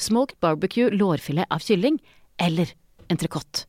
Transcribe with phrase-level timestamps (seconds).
[0.00, 2.00] smoked barbecue lårfilet av kylling,
[2.40, 2.72] eller
[3.12, 3.66] entrecôte.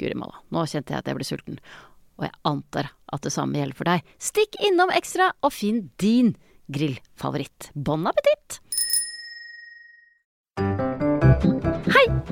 [0.00, 1.60] Guri malla, nå kjente jeg at jeg ble sulten,
[2.18, 4.14] og jeg antar at det samme gjelder for deg.
[4.22, 6.34] Stikk innom Ekstra og finn din
[6.72, 7.70] grillfavoritt.
[7.74, 8.63] Bon appétit!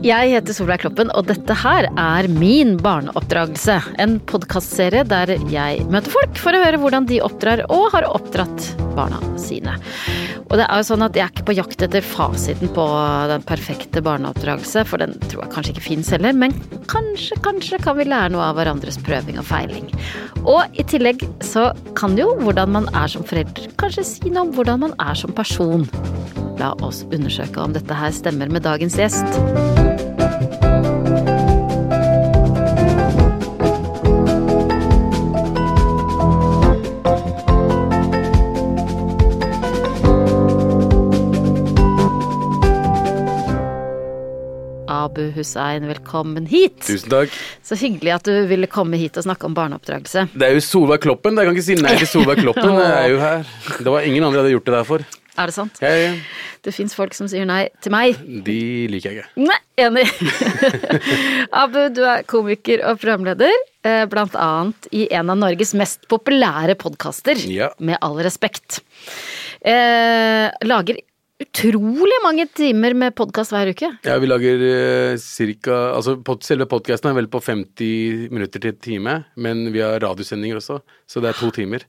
[0.03, 3.77] Jeg heter Solveig Kloppen, og dette her er Min barneoppdragelse.
[4.03, 8.67] En podkastserie der jeg møter folk for å høre hvordan de oppdrar og har oppdratt
[8.97, 9.77] barna sine.
[10.49, 12.87] Og det er jo sånn at jeg er ikke på jakt etter fasiten på
[13.31, 16.57] den perfekte barneoppdragelse, for den tror jeg kanskje ikke fins heller, men
[16.91, 19.87] kanskje, kanskje kan vi lære noe av hverandres prøving og feiling.
[20.43, 24.57] Og i tillegg så kan jo hvordan man er som forelder kanskje si noe om
[24.59, 25.87] hvordan man er som person.
[26.61, 29.41] La oss undersøke om dette her stemmer med dagens gjest.
[45.03, 46.79] Abu Hussein, velkommen hit.
[46.87, 47.33] Tusen takk.
[47.65, 50.29] Så hyggelig at du ville komme hit og snakke om barneoppdragelse.
[50.33, 51.37] Det er jo Solveig Kloppen.
[51.37, 52.77] Jeg kan ikke si nei til Solveig Kloppen.
[52.83, 53.51] Jeg er jo her.
[53.83, 55.05] Det var ingen andre jeg hadde gjort det der for.
[55.39, 55.79] Er det sant?
[55.81, 56.19] Jeg,
[56.63, 58.19] Det fins folk som sier nei til meg.
[58.45, 58.57] de
[58.93, 59.47] liker jeg ikke.
[59.49, 60.05] Nei, enig.
[61.63, 63.55] Abu, du er komiker og programleder,
[63.87, 67.71] eh, blant annet i en av Norges mest populære podkaster, Ja.
[67.81, 68.81] med all respekt.
[69.65, 71.01] Eh, lager
[71.43, 73.89] utrolig mange timer med podkast hver uke.
[74.07, 78.75] Ja, vi lager eh, cirka Altså pod, selve podkasten er vel på 50 minutter til
[78.75, 81.83] en time, men vi har radiosendinger også, så det er to timer.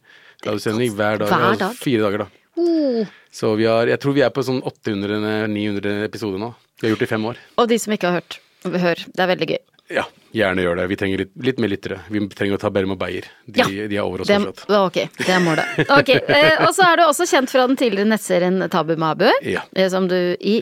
[0.46, 1.30] Radiosending hver dag.
[1.30, 1.76] Hver dag?
[1.80, 2.30] Fire dager, da.
[2.56, 3.06] Oh.
[3.34, 6.54] Så vi har Jeg tror vi er på sånn 800-900 episoder nå.
[6.82, 7.38] Vi har gjort det i fem år.
[7.58, 9.06] Og de som ikke har hørt, hør.
[9.10, 9.62] Det er veldig gøy.
[9.94, 10.04] Ja,
[10.34, 10.84] gjerne gjør det.
[10.90, 11.98] Vi trenger litt, litt mer lyttere.
[12.10, 13.26] Vi trenger å ta Berm og Beyer.
[13.46, 14.64] De, Ja, de er over oss fortsatt.
[14.80, 15.74] ok, det er målet.
[15.98, 19.66] Ok, eh, Og så er du også kjent fra den tidligere nettserien Tabu Mabu, Ja.
[19.76, 20.56] eh, som du i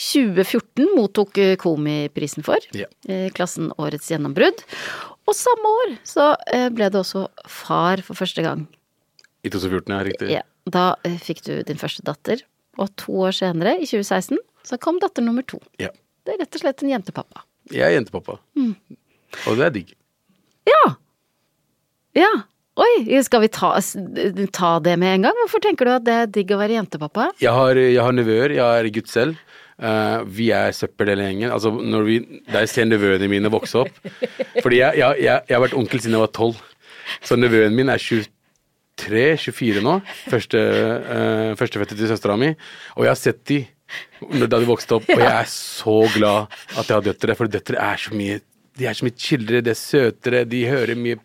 [0.00, 2.58] 2014 mottok eh, Komiprisen for.
[2.72, 2.86] Ja.
[3.08, 4.64] eh, Klassen Årets gjennombrudd.
[5.28, 8.64] Og samme år så eh, ble du også far for første gang.
[9.44, 10.32] I 2014, ja, riktig.
[10.32, 12.44] Ja, da eh, fikk du din første datter,
[12.80, 15.58] og to år senere, i 2016, så kom datter nummer to.
[15.82, 15.90] Ja.
[16.22, 17.44] Det er rett og slett en jentepappa.
[17.72, 18.38] Jeg er jentepappa.
[18.58, 18.74] Mm.
[19.48, 19.92] Og det er digg.
[20.68, 20.82] Ja!
[22.18, 22.32] Ja.
[22.80, 23.74] Oi, skal vi ta,
[24.56, 25.40] ta det med en gang?
[25.42, 27.32] Hvorfor tenker du at det er digg å være jentepappa?
[27.42, 29.40] Jeg har, jeg har nevøer, jeg er gutt selv.
[29.82, 31.52] Uh, vi er søppel hele gjengen.
[31.52, 32.16] Altså, når vi,
[32.52, 33.96] der ser nevøene mine vokse opp
[34.62, 36.60] Fordi jeg, jeg, jeg, jeg har vært onkel siden jeg var tolv.
[37.26, 38.00] Så nevøen min er
[39.00, 39.98] 23-24 nå.
[40.28, 42.52] Første, uh, Førstefødte til søstera mi.
[42.96, 43.62] Og jeg har sett de
[44.48, 47.76] da de vokste opp, og jeg er så glad at jeg har døtre, for døtre
[47.76, 48.38] er så mye
[48.80, 51.18] de er så mye chillere, de er søtere, de hører mye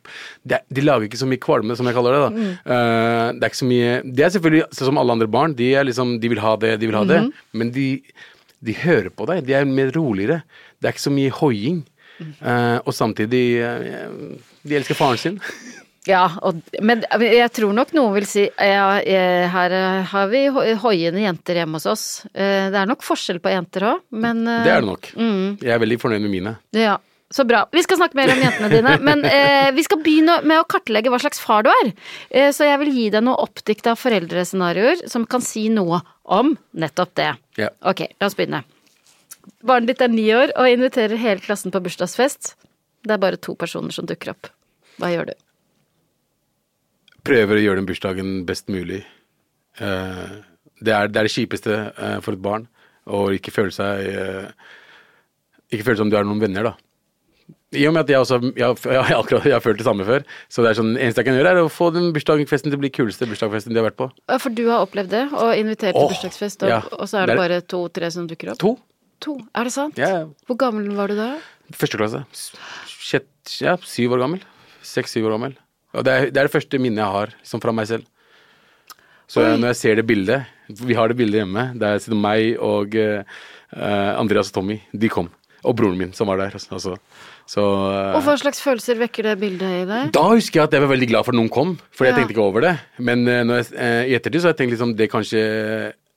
[0.44, 2.24] De, de lager ikke så mye kvalme, som jeg kaller det.
[2.26, 2.48] da.
[2.76, 5.70] Eh, det er ikke så mye De er selvfølgelig sånn som alle andre barn, de
[5.88, 7.22] liksom, de vil ha det, de vil ha det,
[7.56, 7.88] men de,
[8.68, 9.46] de hører på deg.
[9.48, 10.42] De er mer roligere.
[10.76, 11.86] Det er ikke så mye hoiing.
[12.42, 14.32] Uh, og samtidig uh,
[14.66, 15.36] De elsker faren sin.
[16.08, 20.46] Ja, og, men jeg tror nok noen vil si ja, eh, her eh, har vi
[20.56, 22.06] ho- hoiende jenter hjemme hos oss.
[22.34, 25.12] Eh, Det er nok forskjell på jenter òg, men Det er det nok.
[25.20, 26.56] Mm, Jeg er veldig fornøyd med mine.
[26.72, 26.96] ja,
[27.30, 27.66] så bra.
[27.76, 31.12] Vi skal snakke mer om jentene dine, men eh, vi skal begynne med å kartlegge
[31.12, 31.92] hva slags far du er.
[32.32, 37.12] Eh, så jeg vil gi deg noen oppdikta foreldrescenarioer som kan si noe om nettopp
[37.20, 37.34] det.
[37.60, 37.68] Ja.
[37.84, 38.64] Ok, la oss begynne.
[39.64, 42.54] Barnet ditt er ni år og inviterer hele klassen på bursdagsfest.
[43.04, 44.50] Det er bare to personer som dukker opp.
[45.00, 45.36] Hva gjør du?
[47.28, 49.04] Prøver å gjøre den bursdagen best mulig.
[49.82, 50.42] Uh,
[50.82, 52.68] Det er det, er det kjipeste uh, for et barn.
[53.08, 54.50] Å ikke føle seg uh,
[55.72, 56.74] Ikke føle som du er noen venner, da.
[57.76, 60.24] I og med at jeg også jeg, jeg, akkurat, jeg har følt det samme før.
[60.48, 62.84] Så det er sånn, eneste jeg kan gjøre, er å få den bursdagsfesten til å
[62.84, 64.08] bli kuleste bursdagsfesten de har vært på.
[64.24, 66.80] Ja, For du har opplevd det, og invitert til Åh, bursdagsfest, og, ja.
[66.96, 68.62] og så er det, Det bare to-tre som dukker opp?
[68.64, 68.78] To.
[69.26, 70.00] To, Er det sant?
[70.00, 71.32] Ja, Hvor gammel var du da?
[71.76, 72.24] Første klasse.
[72.88, 73.28] Sjett,
[73.60, 74.44] ja, syv år gammel.
[74.88, 75.58] Seks-syv år gammel.
[75.98, 78.06] Og det er, det er det første minnet jeg har liksom fra meg selv.
[79.28, 79.56] Så Oi.
[79.60, 81.66] når jeg ser det bildet Vi har det bildet hjemme.
[81.80, 83.24] Der sitter meg og eh,
[83.76, 84.80] Andreas og Tommy.
[84.92, 85.30] De kom.
[85.68, 86.54] Og broren min, som var der.
[86.56, 86.94] Altså.
[87.48, 90.12] Så uh, Og hva slags følelser vekker det bildet i deg?
[90.16, 92.36] da husker jeg at jeg var veldig glad for at noen kom, for jeg tenkte
[92.36, 92.74] ikke over det.
[93.00, 93.72] Men uh, når jeg,
[94.12, 95.44] i ettertid så har jeg tenkt liksom det kanskje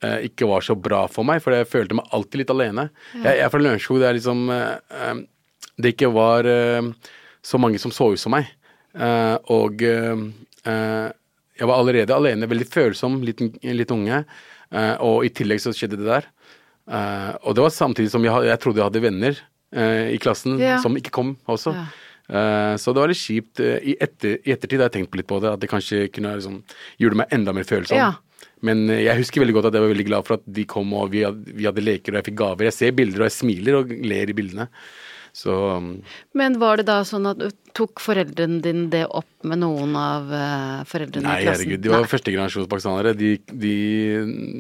[0.01, 2.87] ikke var så bra for meg, for jeg følte meg alltid litt alene.
[3.13, 4.39] Jeg, jeg er fra Lørenskog, det er liksom
[5.77, 6.49] Det ikke var
[7.45, 8.49] så mange som så ut som meg.
[8.95, 11.09] Eh, og eh,
[11.61, 14.25] jeg var allerede alene, veldig følsom, liten, liten unge.
[14.73, 16.29] eh, og i tillegg så skjedde det der.
[16.91, 19.37] Eh, og det var samtidig som jeg, jeg trodde jeg hadde venner
[19.75, 20.79] eh, i klassen Ja.
[20.83, 21.75] som ikke kom også.
[22.31, 23.61] Eh, så det var litt kjipt.
[23.61, 26.35] I, etter, I ettertid har jeg tenkt på litt på det, at det kanskje kunne
[26.39, 26.61] liksom,
[27.03, 27.99] gjorde meg enda mer følsom.
[28.01, 28.11] Ja.
[28.63, 31.11] Men jeg husker veldig godt at jeg var veldig glad for at de kom, og
[31.15, 32.67] vi hadde, vi hadde leker, og jeg fikk gaver.
[32.69, 34.67] Jeg ser bilder, og jeg smiler og ler i bildene.
[35.33, 35.91] Så um,
[36.37, 40.33] Men var det da sånn at du tok foreldrene dine det opp med noen av
[40.35, 41.65] eh, foreldrene Nei, i klassen?
[41.65, 41.83] herregud.
[41.85, 43.13] De var førstegenerasjons pakistanere.
[43.17, 43.75] De, de,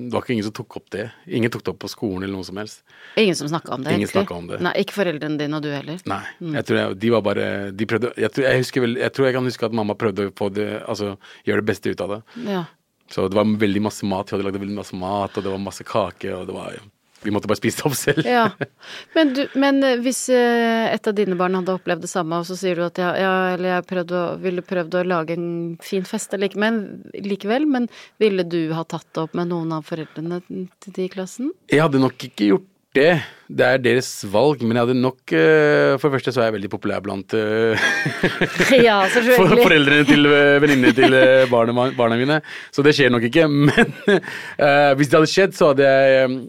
[0.06, 1.08] det var ikke ingen som tok opp det.
[1.26, 2.84] Ingen tok det opp på skolen eller noe som helst.
[3.20, 4.37] Ingen som snakka om det, Ingen egentlig?
[4.38, 4.61] om det.
[4.62, 5.99] Nei, ikke foreldrene dine og du heller?
[6.11, 6.22] Nei.
[6.61, 9.26] Jeg tror jeg, de var bare De prøvde jeg tror jeg, husker vel, jeg tror
[9.28, 11.17] jeg kan huske at mamma prøvde å det Altså
[11.49, 12.20] gjøre det beste ut av det.
[12.46, 12.64] Ja.
[13.11, 14.31] Så det var veldig masse mat.
[14.31, 16.78] Vi hadde lagd veldig masse mat, og det var masse kake, og det var
[17.22, 18.26] Vi måtte bare spise det opp selv.
[18.26, 18.46] ja.
[19.17, 22.46] Men, du, men eh, hvis eh, et av dine barn hadde opplevd det samme, og
[22.49, 25.50] så sier du at ja, ja eller jeg prøvde å, ville prøvd å lage en
[25.84, 27.88] fin fest like, men, likevel, men
[28.22, 31.50] ville du ha tatt det opp med noen av foreldrene til de i klassen?
[31.72, 33.12] Jeg hadde nok ikke gjort det.
[33.50, 36.56] Det er deres valg, men jeg hadde nok eh, For det første så er jeg
[36.56, 37.34] veldig populær blant
[38.88, 38.96] Ja,
[39.38, 41.14] for foreldrene til venninnene til
[41.50, 42.40] barna, barna mine.
[42.75, 43.46] Så det skjer nok ikke.
[43.50, 46.40] Men uh, hvis det hadde skjedd, så hadde jeg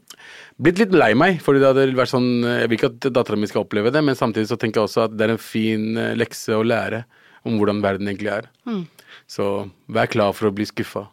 [0.61, 1.39] blitt litt lei meg.
[1.43, 4.17] Fordi det hadde vært sånn Jeg vil ikke at dattera mi skal oppleve det, men
[4.19, 7.03] samtidig så tenker jeg også at det er en fin eh, lekse å lære
[7.47, 8.49] om hvordan verden egentlig er.
[8.69, 8.83] Mm.
[9.29, 9.47] Så
[9.89, 11.07] vær klar for å bli skuffa.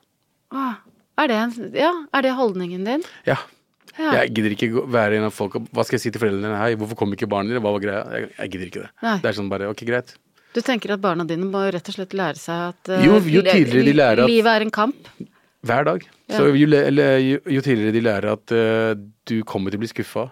[0.53, 0.77] Ah,
[1.21, 1.39] er, det,
[1.81, 3.07] ja, er det holdningen din?
[3.29, 3.39] Ja.
[3.99, 4.13] Ja.
[4.21, 6.55] Jeg gidder ikke være en av folk Hva skal jeg si til foreldrene?
[6.61, 7.63] Hei, hvorfor kom ikke barna dine?
[7.65, 8.03] Hva var greia?
[8.15, 8.91] Jeg, jeg gidder ikke det.
[9.03, 9.15] Nei.
[9.25, 10.13] Det er sånn bare Ok, greit.
[10.55, 13.43] Du tenker at barna dine må rett og slett lære seg at uh, Jo, jo
[13.45, 15.11] tidligere de lærer at- livet er en kamp?
[15.67, 16.05] Hver dag.
[16.29, 16.37] Ja.
[16.37, 18.95] Så jo, eller, jo, jo tidligere de lærer at uh,
[19.27, 20.29] du kommer til å bli skuffa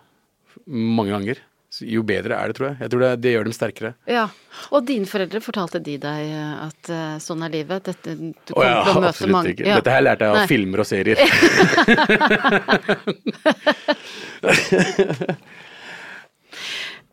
[0.67, 1.37] mange ganger,
[1.84, 2.76] jo bedre er det, tror jeg.
[2.81, 3.90] Jeg tror det, det gjør dem sterkere.
[4.08, 4.25] Ja.
[4.70, 7.84] Og dine foreldre, fortalte de deg eh, at uh, sånn er livet?
[7.90, 9.67] Dette, du kommer kommer ja, til å møte mange ikke.
[9.69, 9.75] Ja.
[9.82, 10.49] Dette her lærte jeg av Nei.
[10.55, 11.19] filmer og serier.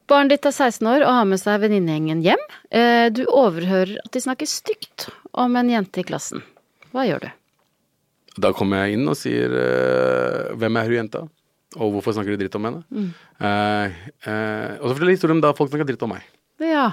[0.08, 2.44] Barnet ditt er 16 år og har med seg venninnegjengen hjem.
[3.16, 6.40] Du overhører at de snakker stygt om en jente i klassen.
[6.94, 7.30] Hva gjør du?
[8.42, 11.24] Da kommer jeg inn og sier uh, hvem er hun jenta,
[11.78, 12.84] og hvorfor snakker du dritt om henne?
[12.90, 13.10] Mm.
[13.38, 16.26] Uh, uh, og så forteller jeg historien om da folk snakker dritt om meg.
[16.64, 16.92] Ja.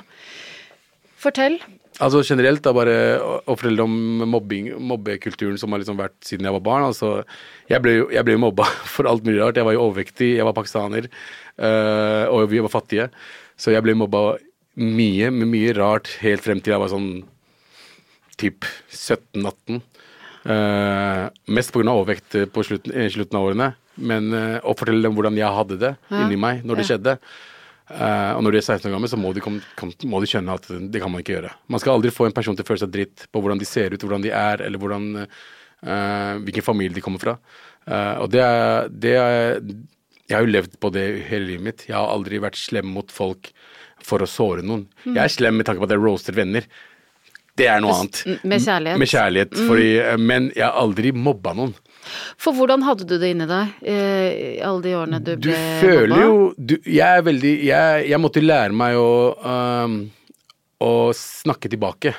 [1.21, 1.59] Fortell.
[2.01, 6.57] Altså generelt da bare å, fortelle om mobbing, mobbekulturen som har liksom vært siden jeg
[6.57, 6.87] var barn.
[6.89, 7.27] Altså,
[7.69, 9.61] jeg ble jo jeg ble mobba for alt mulig rart.
[9.61, 11.11] Jeg var jo overvektig, jeg var pakistaner,
[11.61, 13.11] øh, og vi var fattige.
[13.61, 14.39] Så jeg ble mobba
[14.81, 17.11] mye, med mye rart, helt frem til jeg var sånn
[18.41, 19.83] typ 17-18.
[20.41, 21.85] Uh, mest pga.
[21.93, 23.71] overvekt på slutten, i slutten av årene.
[24.01, 26.23] Men uh, å fortelle dem hvordan jeg hadde det Ja.
[26.25, 26.97] inni meg når det Ja.
[26.97, 27.19] skjedde.
[27.91, 30.29] Uh, og når de er 16 år gamle, så må de, kom, kom, må de
[30.31, 31.51] skjønne at det kan man ikke gjøre.
[31.69, 33.91] Man skal aldri få en person til å føle seg dritt på hvordan de ser
[33.93, 37.35] ut, hvordan de er, eller hvordan, uh, hvilken familie de kommer fra.
[37.89, 39.61] Uh, og det er, det er
[40.31, 41.85] Jeg har jo levd på det hele livet mitt.
[41.89, 43.51] Jeg har aldri vært slem mot folk
[44.01, 44.87] for å såre noen.
[45.05, 46.63] Jeg er slem med tanke på at jeg roaster venner.
[47.59, 48.23] Det er noe annet.
[48.47, 49.01] Med kjærlighet.
[49.03, 49.57] Med kjærlighet.
[49.69, 51.75] Fordi, eh, men jeg har aldri mobba noen.
[52.41, 56.25] For hvordan hadde du det inni deg eh, alle de årene du Du ble føler
[56.25, 59.13] jo du, Jeg er veldig jeg, jeg måtte lære meg å,
[59.45, 60.01] um,
[60.81, 62.15] å snakke tilbake.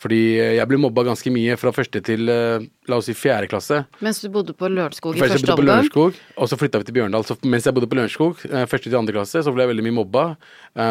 [0.00, 3.50] Fordi eh, jeg ble mobba ganske mye fra første til eh, la oss si fjerde
[3.50, 3.82] klasse.
[4.00, 5.82] Mens du bodde på Lørenskog i første bodde på omgang.
[5.82, 7.26] Lørenskog, og så flytta vi til Bjørndal.
[7.28, 9.98] Så mens jeg bodde på Lørenskog, første til andre klasse, så ble jeg veldig mye
[9.98, 10.24] mobba.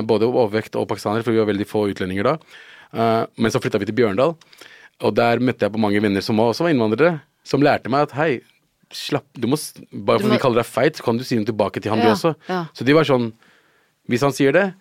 [0.06, 2.36] Både overvekt og pakistanere, for vi var veldig få utlendinger da.
[2.94, 4.36] Eh, Men så flytta vi til Bjørndal,
[5.02, 8.12] og der møtte jeg på mange venner som også var innvandrere, som lærte meg at
[8.18, 8.42] hei,
[8.92, 9.56] slapp du må,
[9.94, 12.00] Bare fordi må- vi kaller deg feit, så kan du si noe tilbake til han,
[12.00, 12.36] Ja, du også.
[12.50, 12.66] ja.
[12.74, 13.32] Så de var sånn
[14.10, 14.74] Hvis han sier det,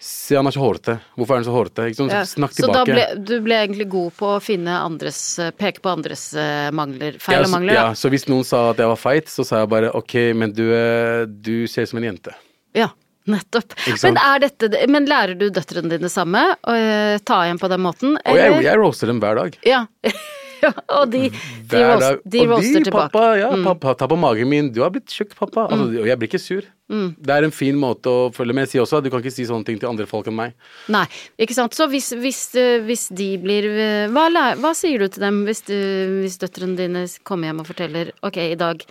[0.00, 1.00] se han er så hårete.
[1.16, 1.94] Hvorfor er han så hårete?
[1.94, 2.22] Sånn, Ja.
[2.26, 6.34] Snakk Så da ble du ble egentlig god på å finne andres Peke på andres
[6.34, 7.74] eh, mangler, feil og mangler.
[7.74, 10.50] ja, så hvis noen sa at jeg var feit, så sa jeg bare ok, men
[10.52, 12.34] du, eh, du ser ut som en jente.
[12.74, 12.88] Ja,
[13.30, 13.76] nettopp.
[14.02, 16.44] Men, er dette, men lærer du døtrene dine samme?
[16.58, 18.18] Å eh, ta igjen på den måten?
[18.24, 19.58] Og jeg, jeg roaster dem hver dag.
[19.68, 19.84] Ja.
[20.98, 21.28] Og de,
[21.70, 23.08] de, roast, de og roaster de, tilbake.
[23.08, 23.12] Mm.
[23.12, 24.72] pappa, ja, pappa, ta på magen min.
[24.74, 25.68] Du har blitt tjukk, pappa.
[25.68, 26.66] Altså, og jeg blir ikke sur.
[26.88, 27.08] Mm.
[27.20, 28.66] Det er en fin måte å følge med.
[28.66, 30.56] Jeg sier også at du kan ikke si sånne ting til andre folk enn meg.
[30.92, 31.04] Nei,
[31.40, 31.76] ikke sant.
[31.76, 35.64] Så hvis, hvis, eh, hvis de blir eh, hva, hva sier du til dem hvis,
[35.68, 35.76] du,
[36.24, 38.82] hvis døtrene dine kommer hjem og forteller Ok, i dag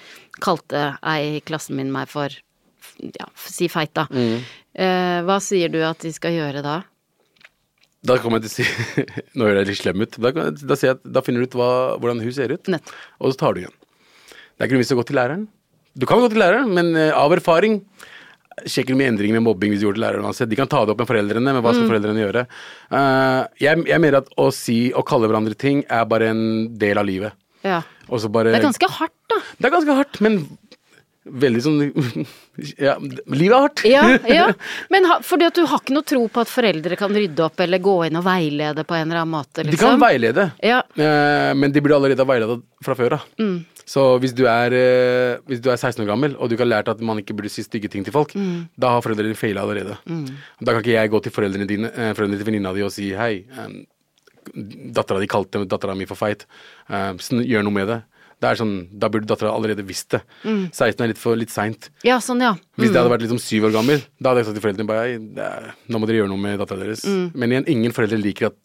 [0.43, 2.33] kalte ei i klassen min meg for
[2.99, 4.07] ja, si feit, da.
[4.11, 4.39] Mm.
[4.77, 6.79] Eh, hva sier du at de skal gjøre da?
[8.07, 9.05] Da kommer jeg til å si
[9.37, 10.17] Nå høres jeg litt slem ut.
[10.21, 12.91] Da, da, jeg da finner du ut hva, hvordan hun ser ut, Nett.
[13.19, 13.73] og så tar du igjen.
[14.57, 15.47] Det er ikke noe vits å gå til læreren.
[15.97, 17.81] Du kan gå til læreren, men eh, av erfaring
[18.65, 20.49] Sjekker du mye endringer med mobbing hvis du går til læreren uansett.
[20.49, 21.89] De kan ta det opp med foreldrene, men hva skal Mm.
[21.91, 22.41] foreldrene gjøre?
[22.89, 26.41] Uh, jeg, jeg mener at å si og kalle hverandre ting er bare en
[26.81, 27.37] del av livet.
[27.61, 27.83] Ja.
[28.09, 29.37] Bare Det er ganske hardt, da.
[29.59, 30.39] Det er ganske hardt, men
[31.31, 31.79] veldig sånn
[32.81, 32.95] Ja,
[33.29, 33.81] livet er hardt.
[33.85, 34.45] Ja, ja.
[34.93, 37.59] Men ha, fordi at du har ikke noe tro på at foreldre kan rydde opp
[37.61, 39.75] eller gå inn og veilede på en eller annen måte, liksom?
[39.77, 40.79] De kan veilede, Ja.
[40.97, 43.27] eh, men de burde allerede ha veiledet fra før av.
[43.37, 43.59] Mm.
[43.87, 46.73] Så hvis du, er, eh, hvis du er 16 år gammel, og du ikke har
[46.73, 48.65] lært at man ikke burde si stygge ting til folk, Mm.
[48.77, 49.95] da har foreldrene dine feila allerede.
[50.59, 53.11] Da kan ikke jeg gå til foreldrene dine, eh, foreldrene til venninna di og si
[53.13, 53.45] hei,
[54.97, 56.45] dattera di kalte dattera mi for feit,
[56.89, 58.01] gjør noe med det.
[58.37, 60.21] Det er sånn, Da burde dattera allerede visst det.
[60.43, 60.67] Mm.
[60.69, 61.89] 16 er litt for litt seint.
[62.05, 62.53] ja, sånn, ja.
[62.77, 65.05] Hvis det hadde vært liksom syv år gammel, da hadde jeg sagt til foreldrene bare
[65.07, 67.05] «Hei, det er, nå må dere gjøre noe med dattera deres.
[67.05, 67.31] Mm.
[67.33, 68.57] Men igjen, ingen foreldre liker at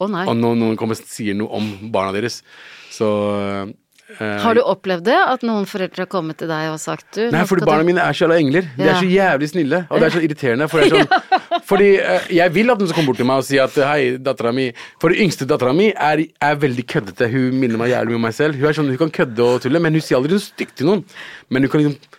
[0.00, 2.42] oh, noen kommer og sier noe om barna deres.
[2.92, 3.08] Så
[4.18, 5.14] Uh, Har du opplevd det?
[5.14, 8.16] At noen foreldre har kommet til deg og sagt du Nei, for barna mine er
[8.16, 8.66] så jævla engler.
[8.74, 10.66] De er så jævlig snille, og det er så irriterende.
[10.72, 13.42] For det er sånn, fordi eh, jeg vil at noen skal komme bort til meg
[13.42, 14.68] og si at hei, dattera mi
[15.00, 17.28] For den yngste dattera mi er, er veldig køddete.
[17.30, 18.58] Hun minner meg jævlig mye om meg selv.
[18.58, 20.90] Hun er sånn, hun kan kødde og tulle, men hun sier aldri noe stygt til
[20.90, 21.04] noen.
[21.50, 22.18] Men hun kan liksom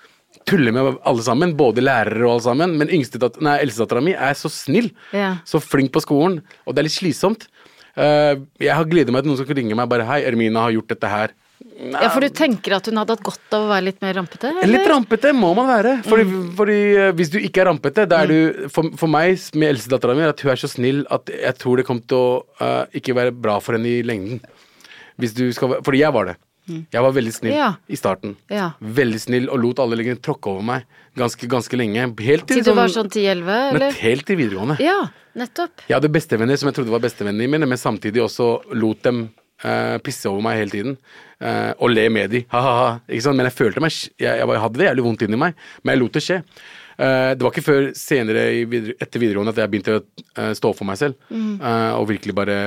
[0.50, 2.78] tulle med alle sammen, både lærere og alle sammen.
[2.80, 5.36] Men yngste eldstedattera mi er så snill, Ja.
[5.46, 7.48] så flink på skolen, og det er litt slitsomt.
[7.92, 10.72] Uh, jeg har gledet meg til noen som kan ringe meg bare hei, Ermina har
[10.78, 11.34] gjort dette her.
[11.82, 14.52] Ja, for du tenker at hun hadde hatt godt av å være litt mer rampete?
[14.52, 14.70] Eller?
[14.76, 15.96] Litt rampete må man være.
[16.06, 16.26] Fordi,
[16.58, 20.28] fordi eh, hvis du ikke er rampete, er du For, for meg med eldstedattera mi,
[20.28, 23.34] at hun er så snill at jeg tror det kommer til å uh, ikke være
[23.34, 24.44] bra for henne i lengden.
[25.22, 26.38] Hvis du skal Fordi jeg var det.
[26.72, 27.72] Jeg var veldig snill Ja.
[27.90, 28.36] i starten.
[28.52, 28.72] Ja.
[28.80, 30.86] Veldig snill og lot alle liggende tråkke over meg
[31.18, 32.06] ganske, ganske lenge.
[32.22, 33.92] Helt til, Til du var sånn 10-11, eller?
[34.00, 34.78] helt til videregående.
[34.84, 35.84] Ja, nettopp.
[35.90, 39.26] Jeg hadde bestevenner som jeg trodde var bestevennene mine, men samtidig også lot dem
[39.64, 40.98] eh, pisse over meg hele tiden.
[41.42, 42.44] uh, og le med de.
[42.52, 43.00] Ha-ha-ha.
[43.10, 43.40] Ikke sant?
[43.40, 46.14] Men jeg følte meg Jeg, jeg, hadde det jævlig vondt inni meg, men jeg lot
[46.18, 46.38] det skje.
[47.02, 50.74] Uh, det var ikke før senere i videre, etter videregående at jeg begynte å stå
[50.78, 51.18] for meg selv.
[51.66, 52.58] eh, og virkelig bare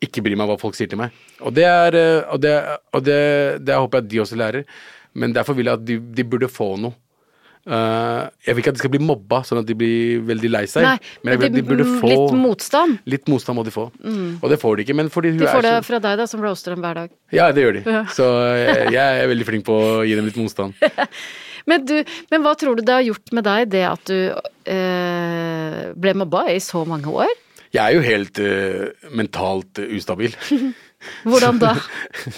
[0.00, 1.12] ikke bry meg hva folk sier til meg.
[1.44, 1.98] Og det er
[2.32, 2.54] Og det,
[2.92, 3.20] og det,
[3.60, 4.64] det håper jeg at de også lærer.
[5.14, 6.96] Men derfor vil jeg at de, de burde få noe.
[7.64, 10.64] Eh, jeg vil ikke at de skal bli mobba, sånn at de blir veldig lei
[10.70, 10.84] seg.
[10.84, 12.98] Nei, men vil at de burde få litt motstand.
[13.08, 13.86] Litt motstand må de få.
[14.04, 14.98] Og det får de ikke.
[15.00, 17.14] Men fordi hun De får det så fra deg, da, som roaster dem hver dag.
[17.34, 17.84] Ja, det gjør de.
[17.88, 18.04] Ja.
[18.12, 18.28] Så
[18.60, 20.76] jeg, jeg er veldig flink på å gi dem litt motstand.
[21.64, 21.94] Men, du,
[22.28, 24.18] men hva tror du det har gjort med deg, det at du
[24.68, 27.30] eh, ble mobba i så mange år?
[27.74, 30.36] Jeg er jo helt eh, mentalt eh, ustabil.
[31.24, 31.74] Hvordan da?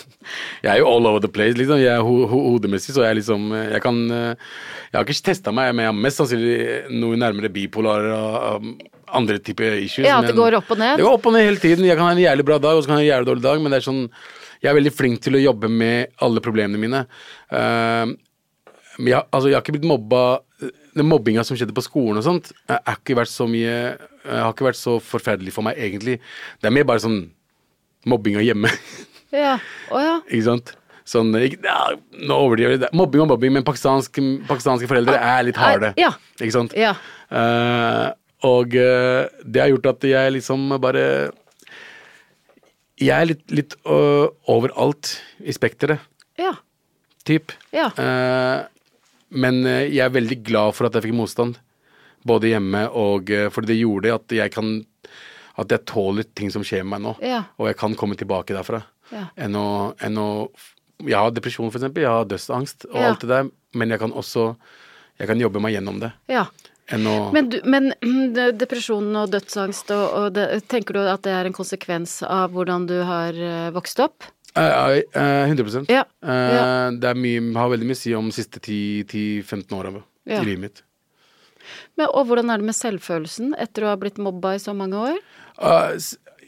[0.65, 1.79] Jeg er jo all over the place, liksom.
[1.83, 4.51] Jeg er ho ho hodemessig, så jeg liksom eh, Jeg kan eh,
[4.91, 6.59] Jeg har ikke testa meg, men jeg har mest sannsynlig
[6.99, 8.71] noe nærmere bipolar og
[9.17, 10.07] andre typer issues.
[10.07, 10.97] Ja, at det går opp og ned?
[10.99, 11.87] Det går opp og ned hele tiden.
[11.87, 13.47] Jeg kan ha en jævlig bra dag, og så kan jeg ha en jævlig dårlig
[13.47, 14.05] dag, men det er sånn
[14.63, 17.05] Jeg er veldig flink til å jobbe med alle problemene mine.
[17.53, 18.17] Uh,
[18.97, 20.21] men jeg, altså, jeg har ikke blitt mobba
[20.97, 24.39] Den mobbinga som skjedde på skolen og sånt, er er ikke vært så mye eh,
[24.41, 26.19] Har ikke vært så forferdelig for meg, egentlig.
[26.61, 27.21] Det er mer bare sånn
[28.09, 28.73] mobbinga hjemme.
[29.37, 29.57] Ja.
[29.91, 30.13] oh, ja.
[30.31, 30.71] ikke sant?
[31.07, 31.81] Sånn, ja,
[32.27, 32.89] nå overdriver det.
[32.97, 34.17] Mobbing og mobbing, men pakistansk,
[34.49, 35.91] pakistanske foreldre er litt harde.
[36.01, 36.13] Ja.
[36.39, 36.75] Ikke sant?
[36.79, 36.95] Ja.
[37.31, 38.15] Uh,
[38.47, 41.03] og uh, det har gjort at jeg liksom bare
[43.03, 46.03] Jeg er litt, litt uh, overalt i spekteret,
[46.41, 46.55] Ja.
[47.27, 47.53] typ.
[47.75, 47.91] Ja.
[49.31, 51.59] Men jeg er veldig glad for at jeg fikk motstand,
[52.27, 54.79] både hjemme og Fordi det gjorde at jeg kan
[55.59, 57.15] At jeg tåler ting som skjer med meg nå.
[57.25, 57.45] Ja.
[57.59, 58.83] Og jeg kan komme tilbake derfra.
[59.13, 59.29] Ja.
[59.37, 60.51] Enn å, enn å
[61.05, 62.03] Jeg har depresjon, for eksempel.
[62.03, 63.09] Jeg har dødsangst og Ja.
[63.11, 63.51] alt det der.
[63.75, 64.57] Men jeg kan også
[65.19, 66.13] Jeg kan jobbe meg gjennom det.
[66.29, 66.47] Ja.
[66.89, 67.93] Enn å Men, du, men
[68.59, 72.87] depresjon og dødsangst, og, og det, tenker du at det er en konsekvens av hvordan
[72.87, 74.23] du har eh, vokst opp?
[74.57, 76.05] Eh, eh, 100 Ja.
[76.23, 76.91] Eh, Ja.
[76.91, 80.41] Det mye, har veldig mye å si om de siste 10-15 åra Ja.
[80.41, 80.83] i livet mitt.
[81.97, 84.95] Men, og hvordan er det med selvfølelsen etter å ha blitt mobba i så mange
[84.95, 85.19] år?
[85.57, 85.97] Uh,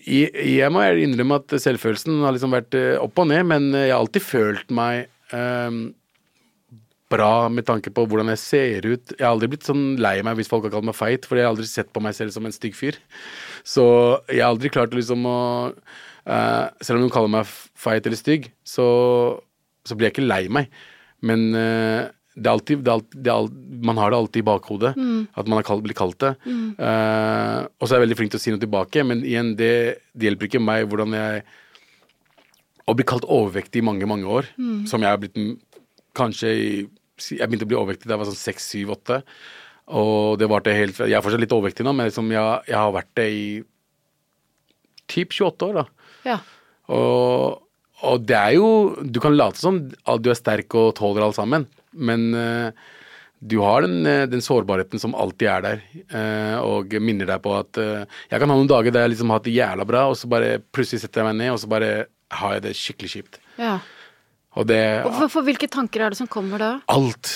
[0.08, 4.00] jeg, må innrømme at selvfølelsen har liksom vært eh, opp og ned, men jeg har
[4.00, 5.90] alltid følt meg um,
[7.12, 9.12] bra med tanke på hvordan jeg ser ut.
[9.16, 11.44] Jeg har aldri blitt sånn lei meg hvis folk har kalt meg feit, for jeg
[11.44, 12.96] har aldri sett på meg selv som en stygg fyr.
[13.68, 13.84] Så
[14.30, 15.38] jeg har aldri klart liksom å
[15.74, 18.86] uh, Selv om noen kaller meg feit eller stygg, så,
[19.84, 20.72] så blir jeg ikke lei meg.
[21.24, 22.04] Men eh,
[22.42, 23.48] det alltid, det alltid, det er all,
[23.88, 24.92] Man har det alltid i bakhodet,
[25.38, 26.32] at man har kalt, blitt kalt det.
[26.46, 29.72] Eh, og så er jeg veldig flink til å si noe tilbake, men igjen, det,
[30.14, 31.44] det hjelper ikke meg hvordan jeg
[32.88, 34.46] Å bli kalt overvektig i mange, mange år,
[34.88, 35.36] som jeg har blitt
[36.16, 36.68] kanskje i
[37.36, 39.22] Jeg begynte å bli overvektig da jeg var sånn seks, syv, åtte.
[39.88, 42.92] Og det varte helt Jeg er fortsatt litt overvektig nå, men liksom jeg, jeg har
[42.94, 43.46] vært det i
[45.08, 46.12] typ 28 år, da.
[46.28, 46.38] Ja.
[46.92, 47.62] Og,
[48.08, 48.68] og det er jo
[49.04, 52.70] Du kan late som at du er sterk og tåler alt sammen, men eh,
[53.38, 57.52] du har den, eh, den sårbarheten som alltid er der, eh, og minner deg på
[57.58, 60.16] at Jeg kan ha noen dager der jeg liksom har hatt det jævla bra, og
[60.18, 61.92] så bare plutselig setter jeg meg ned, og så bare
[62.38, 63.38] har jeg det skikkelig kjipt.
[63.58, 63.78] ja.
[64.58, 66.68] Og det Og for, for hvilke tanker er det som kommer da?
[66.90, 67.28] Alt.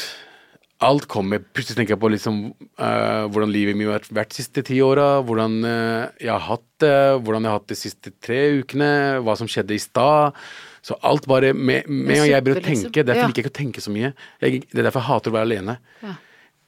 [0.83, 1.39] Alt kommer.
[1.39, 2.39] Plutselig tenker jeg på liksom
[2.81, 6.41] uh, hvordan livet mitt har vært- vært de siste ti åra, hvordan uh, jeg har
[6.49, 8.89] hatt det, hvordan jeg har hatt det de siste tre ukene,
[9.23, 10.35] hva som skjedde i stad.
[10.83, 12.91] Så alt bare Med, en gang jeg begynner å liksom.
[12.91, 13.27] tenke Derfor Ja.
[13.31, 14.13] liker jeg ikke å tenke så mye.
[14.43, 15.77] Jeg, det er derfor jeg hater å være alene.
[16.03, 16.15] Ja.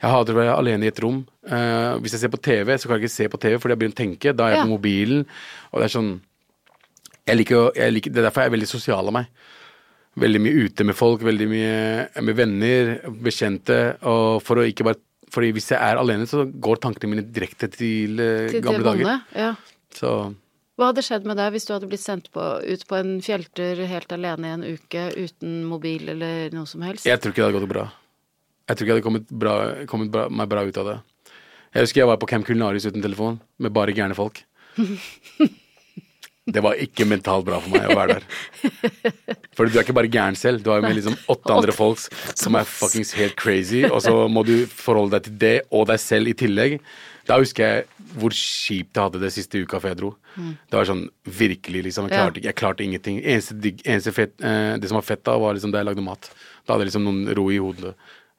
[0.04, 1.18] Jeg hater å være alene i et rom.
[1.49, 3.80] Uh, hvis jeg ser på TV, så kan jeg ikke se på TV fordi jeg
[3.83, 4.35] begynner å tenke.
[4.37, 5.25] Da er jeg på mobilen,
[5.73, 6.12] og det er sånn
[7.25, 9.26] jeg liker, jeg liker, Det er derfor jeg er veldig sosial av meg.
[10.21, 12.90] Veldig mye ute med folk, veldig mye med venner,
[13.25, 13.78] bekjente.
[14.06, 15.00] Og for å ikke bare
[15.35, 19.22] Fordi hvis jeg er alene, så går tankene mine direkte til, eh, Til gamle dager.
[19.35, 19.55] Ja.
[19.90, 20.35] Så
[20.74, 23.84] Hva hadde skjedd med deg hvis du hadde blitt sendt på, ut på en fjelltur
[23.87, 27.06] helt alene i en uke uten mobil eller noe som helst?
[27.06, 27.84] jeg tror ikke det hadde gått bra.
[28.64, 29.54] Jeg tror ikke jeg hadde kommet, bra,
[29.90, 30.96] kommet bra, meg bra ut av det.
[31.74, 34.42] Jeg husker jeg var på Camp Culinaris uten telefon, med bare gærne folk.
[36.44, 38.24] Det var ikke mentalt bra for meg å være der.
[39.56, 42.02] For du er ikke bare gæren selv, du jo med liksom åtte andre folk
[42.37, 46.02] som er fuckings helt crazy, og så må du forholde deg til det og deg
[46.02, 46.76] selv i tillegg.
[47.24, 50.11] Da husker jeg hvor kjipt jeg hadde det siste uka før jeg dro.
[50.37, 52.11] Det var sånn virkelig, liksom.
[52.11, 53.20] Jeg klarte, jeg klarte ingenting.
[53.22, 56.31] Eneste, eneste fett, eh, det som var fett da, var liksom da jeg lagde mat.
[56.64, 57.94] Da hadde jeg liksom noen ro i hodet.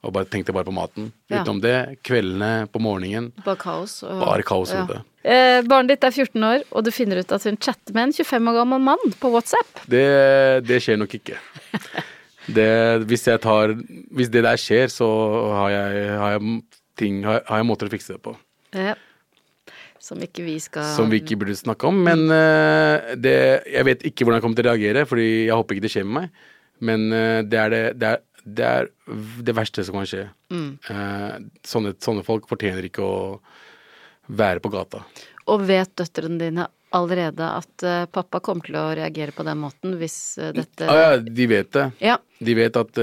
[0.06, 1.10] Og bare tenkte bare på maten.
[1.30, 1.40] Ja.
[1.40, 3.98] Utenom det, kveldene på morgenen, Bare kaos?
[4.06, 4.84] Og, bare kaos ja.
[5.26, 8.12] Eh, barnet ditt er 14 år, og du finner ut at hun chatter med en
[8.14, 9.80] 25 år gammel mann på WhatsApp.
[9.90, 10.04] Det,
[10.68, 11.40] det skjer nok ikke.
[12.46, 13.72] Det, hvis tar
[14.14, 15.06] Hvis det der skjer, så
[15.50, 16.60] har jeg, har jeg
[16.96, 18.36] ting har, har jeg måter å fikse det på.
[20.06, 21.98] Som ikke vi skal Som vi ikke burde snakke om.
[22.06, 23.36] Men uh, det,
[23.72, 26.06] jeg vet ikke hvordan jeg kommer til å reagere, Fordi jeg håper ikke det skjer
[26.06, 26.46] med meg.
[26.86, 28.90] Men uh, det, er det, det, er, det er
[29.48, 30.26] det verste som kan skje.
[30.54, 33.16] Eh, sånne, sånne folk fortjener ikke å
[34.38, 35.00] være på gata.
[35.50, 40.38] Og vet døtrene dine allerede at pappa kommer til å reagere på den måten hvis
[40.54, 41.84] dette Ah, ja, de vet det.
[42.02, 42.16] Ja.
[42.38, 43.00] De vet, at,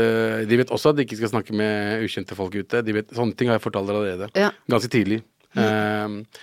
[0.48, 2.82] de vet også at de ikke skal snakke med ukjente folk ute.
[2.84, 4.32] De vet, sånne ting har jeg fortalt allerede.
[4.40, 4.54] Ja.
[4.72, 5.22] Ganske tidlig.
[5.54, 5.64] Mm.
[5.64, 6.38] eh,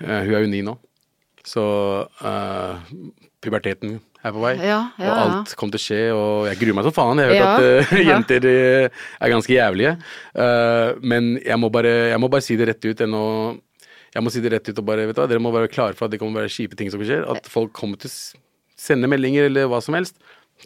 [0.00, 0.76] hun er jo ni nå,
[1.46, 1.64] så
[2.24, 2.94] uh,
[3.40, 4.52] puberteten er på vei.
[4.58, 7.22] Ja, ja, og alt kommer til å skje, og jeg gruer meg som faen.
[7.22, 9.94] Jeg har Ja, at uh, jenter eh, er ganske jævlige.
[10.44, 13.26] Eh, men jeg må, bare, jeg må bare si det rett ut enn å
[14.10, 15.94] jeg må si det rett ut og bare, vet du hva, Dere må være klare
[15.94, 17.22] for at det kommer være kjipe ting som skjer.
[17.30, 18.40] At folk kommer til å
[18.74, 20.18] sende meldinger eller hva som helst.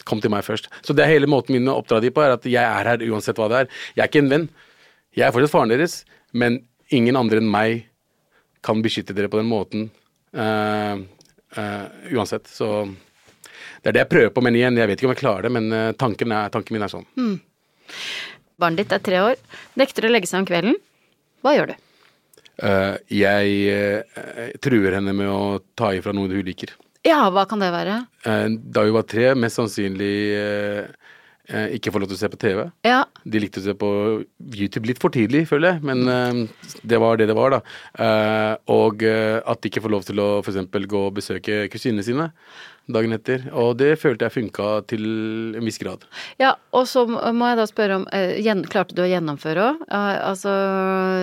[0.08, 0.70] Kom til meg først.
[0.80, 3.04] Så det er hele måten min å oppdra de på, er at jeg er her
[3.04, 3.68] uansett hva det er.
[3.98, 4.46] Jeg er ikke en venn.
[5.14, 6.00] Jeg er fortsatt faren deres,
[6.32, 7.84] men ingen andre enn meg
[8.64, 9.88] kan beskytte dere på den måten.
[10.34, 11.04] Uh,
[11.58, 12.48] uh, uansett.
[12.50, 12.88] Så
[13.82, 15.52] det er det jeg prøver på, men igjen, jeg vet ikke om jeg klarer det,
[15.52, 17.04] men eh, tanken, er, tanken min er sånn.
[18.60, 19.42] Barnet ditt er tre år,
[19.76, 20.78] nekter å legge seg om kvelden.
[21.44, 21.74] Hva gjør du?
[23.12, 26.72] Jeg truer henne med å ta ifra noe hun liker.
[27.04, 27.98] Ja, hva kan det være?
[28.24, 30.14] Da vi var tre, mest sannsynlig
[31.44, 32.60] ikke får lov til å se på TV.
[32.88, 33.02] Ja.
[33.24, 33.88] De likte å se på
[34.54, 37.60] YouTube litt for tidlig, føler jeg, men eh, det var det det var, da.
[38.00, 40.62] Eh, og eh, at de ikke får lov til å f.eks.
[40.88, 42.30] gå og besøke kusinene sine
[42.90, 43.46] dagen etter.
[43.56, 45.04] Og det følte jeg funka til
[45.56, 46.04] en viss grad.
[46.40, 49.82] ja, og så må jeg da spørre om eh, gjen, Klarte du å gjennomføre òg?
[49.88, 50.52] altså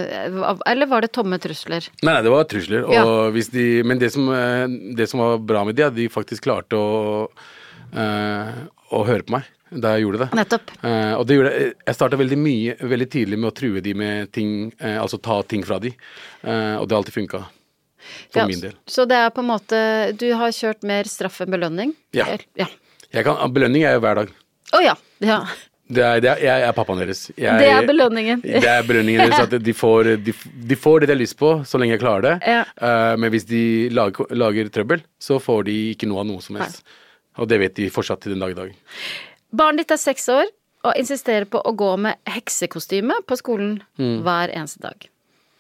[0.06, 1.86] eh, Eller var det tomme trusler?
[2.02, 2.86] Nei, nei, det var trusler.
[2.94, 3.06] Ja.
[3.54, 6.78] de, men det som, eh, det som var bra med de, at de faktisk klarte
[6.78, 7.26] å,
[7.94, 10.28] eh, å høre på meg da jeg gjorde det.
[10.36, 10.74] Nettopp.
[10.84, 13.94] Eh, og det gjorde jeg Jeg starta veldig mye, veldig tidlig med å true de
[13.96, 15.94] med ting, eh, altså ta ting fra de.
[16.44, 17.44] Eh, og det har alltid funka.
[18.34, 18.76] For Ja, min del.
[18.90, 21.94] Så det er på en måte Du har kjørt mer straff enn belønning?
[22.18, 22.28] Ja.
[22.58, 22.68] Ja.
[23.12, 24.32] Kan, belønning er jo hver dag.
[24.74, 24.96] Å ja.
[25.20, 25.44] ja.
[25.92, 27.26] Det er, det er, jeg er pappaen deres.
[27.36, 28.44] Jeg, Det er belønningen.
[28.44, 29.42] Det er belønningen deres.
[29.44, 30.34] At de får, de,
[30.72, 32.36] de får det de har lyst på, så lenge jeg klarer det.
[32.48, 32.62] Ja.
[32.80, 36.62] Uh, men hvis de lager, lager trøbbel, så får de ikke noe av noe som
[36.62, 36.86] helst.
[37.40, 38.72] Og det vet de fortsatt til den dag i dag.
[39.52, 40.46] Barnet ditt er seks år
[40.88, 44.22] og insisterer på å gå med heksekostyme på skolen Mm.
[44.26, 45.08] hver eneste dag.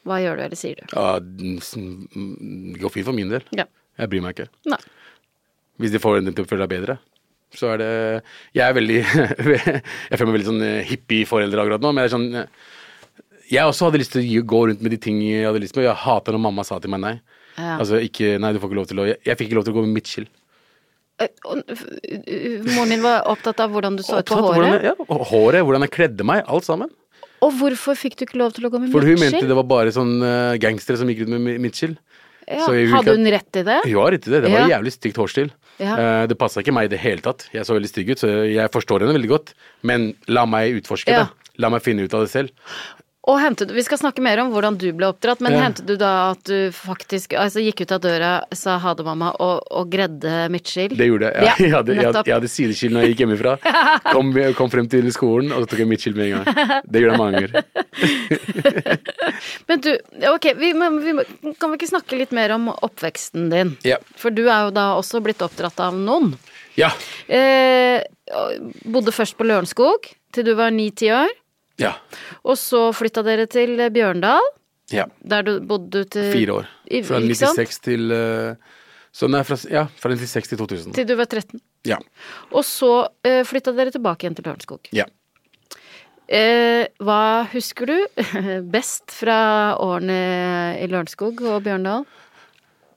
[0.08, 0.86] Hva gjør du, eller sier du?
[0.96, 3.44] Ja, det går fint for min del.
[3.54, 3.66] Ja.
[4.00, 4.48] Jeg bryr meg ikke.
[4.66, 4.80] Nei.
[5.82, 6.98] Hvis de får den til å føle deg bedre.
[7.54, 8.24] Så er det
[8.56, 9.00] Jeg er veldig
[10.10, 12.46] Jeg føler meg veldig sånn eh, hippie-forelder akkurat nå, men jeg er sånn eh,
[13.52, 15.84] Jeg også hadde lyst til å gå rundt med de ting jeg hadde lyst med.
[15.90, 17.14] Jeg hater når mamma sa til meg nei.
[17.58, 17.76] Ja.
[17.82, 19.76] Altså ikke Nei, du får ikke lov til å Jeg, jeg fikk ikke lov til
[19.76, 20.30] å gå med midtskill.
[21.20, 24.56] Eh, og, uh, Moren din var opptatt av hvordan du så ut på håret?
[24.56, 26.90] hvordan jeg- Ja, håret, hvordan jeg kledde meg, alt sammen.
[27.42, 29.02] Og hvorfor fikk du ikke lov til å gå med midtskill?
[29.02, 31.98] For hun mente det var bare sånn uh, gangstere som gikk ut med midtskill.
[32.48, 32.66] Ja.
[32.68, 33.82] Hadde hun rett i det?
[33.86, 34.42] Hun har rett i det.
[34.44, 34.80] Det var Ja.
[34.80, 35.52] jævlig stygt hårstil.
[35.80, 35.94] Ja.
[35.96, 37.48] Uh, det passa ikke meg i det hele tatt.
[37.54, 39.54] Jeg så veldig stygg ut, så jeg forstår henne veldig godt.
[39.84, 41.30] Men la meg utforske det.
[41.58, 42.52] La meg finne ut av det selv.
[43.30, 45.60] Og hentet, vi skal snakke mer om hvordan du ble oppdratt, men Ja.
[45.68, 49.28] hentet du da at du faktisk altså gikk ut av døra, sa ha det, mamma,
[49.38, 50.96] og, og gredde midtskill?
[50.98, 51.46] Det gjorde jeg.
[51.46, 53.54] Ja, Jeg, jeg, hadde, jeg, hadde, jeg hadde sideskill når jeg gikk hjemmefra.
[54.10, 56.82] Kom, kom frem til skolen, og så tok jeg midtskill med en gang.
[56.90, 57.52] Det gjorde jeg mange ganger.
[59.70, 59.92] Men du,
[60.32, 63.76] ok, vi, vi, kan vi ikke snakke litt mer om oppveksten din?
[63.86, 64.00] Ja.
[64.18, 66.34] For du er jo da også blitt oppdratt av noen.
[66.80, 66.90] Ja.
[67.30, 68.02] Eh,
[68.90, 71.30] bodde først på Lørenskog til du var ni-ti år.
[71.82, 71.94] Ja.
[72.46, 74.52] Og så flytta dere til Bjørndal,
[74.94, 75.08] ja.
[75.24, 76.70] der du bodde til Fire år.
[77.08, 78.78] Fra 96 til eh,
[79.12, 80.94] Så nei, fra, ja, fra 96 til 2000.
[80.96, 81.60] Til du var 13.
[81.88, 81.98] Ja.
[82.52, 84.94] Og så eh, flytta dere tilbake igjen til Lørenskog.
[84.96, 85.10] ja.
[86.32, 87.98] Eh, hva husker du
[88.76, 92.06] best fra årene i Lørenskog og Bjørndal?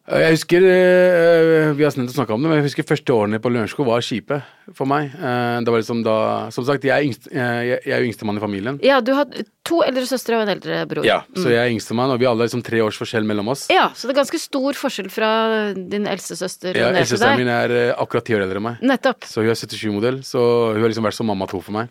[0.05, 3.49] Eh, Jeg husker eh, Vi har snakka om det, men jeg husker første årene på
[3.53, 4.37] Lørenskog var kjipe
[4.77, 5.13] for meg.
[5.17, 6.17] Eh, Det var liksom da
[6.53, 8.79] Som sagt, jeg er, yngst, eh, jeg er jo yngstemann i familien.
[8.85, 9.25] Ja, du har
[9.65, 11.07] to eldre søstre og en eldre bror.
[11.09, 13.67] Ja, så jeg er yngstemann, og vi alle har liksom tre års forskjell mellom oss.
[13.73, 15.31] Ja, så det er ganske stor forskjell fra
[15.73, 18.85] din eldste søster Ja, Eldstesøsteren min er eh, akkurat ti år eldre enn meg.
[18.85, 19.25] Nettopp.
[19.25, 21.89] Så hun er 77-modell, så hun har liksom vært som mamma to for meg.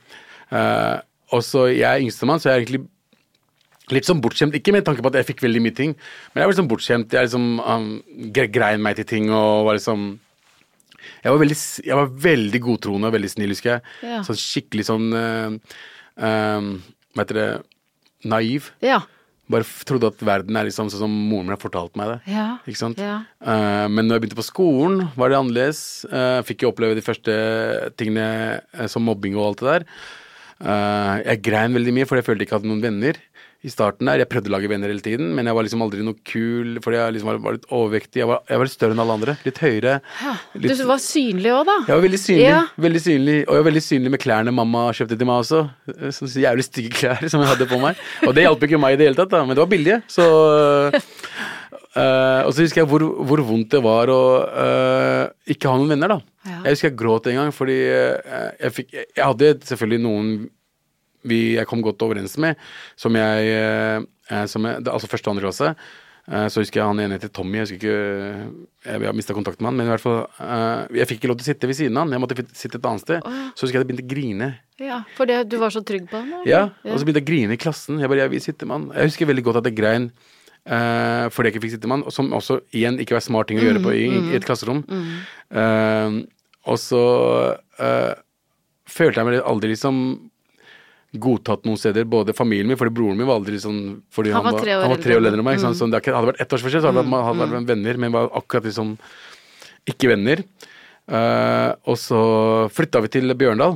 [0.54, 1.00] Eh,
[1.34, 2.86] og så jeg er yngstemann, så jeg er egentlig
[3.92, 4.56] litt sånn bortskjemt.
[4.56, 5.96] Ikke med tanke på at jeg fikk veldig mye ting,
[6.32, 7.16] men jeg var liksom bortskjemt.
[7.16, 7.90] Jeg liksom um,
[8.32, 10.14] grein meg til ting og var liksom
[11.24, 13.82] jeg var, veldig, jeg var veldig godtroende og veldig snill, husker jeg.
[14.08, 14.22] Ja.
[14.24, 15.58] Sånn skikkelig sånn uh,
[16.16, 16.70] um,
[17.12, 17.50] Hva heter det
[18.32, 18.70] Naiv.
[18.84, 19.02] Ja.
[19.52, 22.18] Bare trodde at verden er liksom sånn som moren min har fortalt meg det.
[22.32, 22.48] Ja.
[22.64, 23.04] Ikke sant?
[23.04, 23.20] Ja.
[23.44, 25.84] Uh, men når jeg begynte på skolen, var det annerledes.
[26.08, 27.36] Uh, fikk jeg oppleve de første
[28.00, 29.90] tingene som mobbing og alt det der.
[30.64, 33.18] Jeg grein veldig mye, for jeg følte ikke jeg hadde noen venner
[33.64, 34.20] i starten der.
[34.20, 36.98] Jeg prøvde å lage venner hele tiden, men jeg var liksom aldri noe kul, fordi
[37.00, 38.20] jeg liksom var, var litt overvektig.
[38.20, 39.36] Jeg var, jeg var litt større enn alle andre.
[39.48, 39.94] Litt høyere.
[40.60, 41.78] Du var synlig òg, da.
[41.88, 42.60] jeg var veldig synlig, Ja.
[42.88, 43.38] veldig synlig.
[43.48, 45.64] Og jeg var veldig synlig med klærne mamma kjøpte til meg også.
[45.94, 48.04] Eh, Sånne jævlig stygge klær som jeg hadde på meg.
[48.28, 50.02] Og det hjalp ikke meg i det hele tatt, da, men det var billige.
[50.12, 50.28] Så
[51.94, 55.92] Uh, Og så husker jeg hvor, hvor vondt det var å uh, ikke ha noen
[55.94, 56.16] venner, da.
[56.50, 56.56] Ja.
[56.66, 60.32] Jeg husker jeg gråt en gang fordi uh, jeg fikk Jeg hadde selvfølgelig noen
[61.28, 62.56] vi, jeg kom godt overens med,
[63.00, 63.54] som jeg,
[64.32, 65.76] eh, som jeg Altså første og andre klasse.
[66.32, 67.96] Eh, Så husker jeg han ene heter Tommy, jeg husker ikke
[68.86, 71.32] Jeg, jeg har mista kontakt med han, men i hvert fall eh, Jeg fikk ikke
[71.34, 73.28] lov til å sitte ved siden av han, jeg måtte sitte et annet sted.
[73.56, 74.48] Så husker jeg jeg begynte å grine.
[74.80, 76.32] Ja, Fordi du var så trygg på han?
[76.40, 76.48] eller?
[76.48, 78.00] Ja, Og så begynte jeg å grine i klassen.
[78.00, 78.88] Jeg bare, jeg vil sitte med han.
[78.96, 80.08] Jeg husker veldig godt at jeg grein
[80.72, 83.52] uh, fordi jeg ikke fikk sitte med han, og som også igjen ikke var smart
[83.52, 84.84] ting å gjøre på i, i et klasserom.
[85.52, 86.20] Eh,
[86.72, 87.02] og så
[87.84, 88.14] uh,
[88.88, 90.00] følte jeg meg aldri liksom
[91.14, 93.82] godtatt noen steder, både familien min, fordi broren min var aldri sånn
[94.14, 95.38] fordi Han han, var var, tre år han var tre år eldre.
[95.38, 95.60] enn meg.
[95.62, 95.74] Mm.
[95.78, 98.30] Så det hadde vært ett års forskjell, så hadde man hadde vært venner, men var
[98.34, 98.96] akkurat liksom
[99.90, 100.44] ikke venner.
[101.12, 102.20] Uh, og så
[102.72, 103.76] flytta vi til Bjørndal,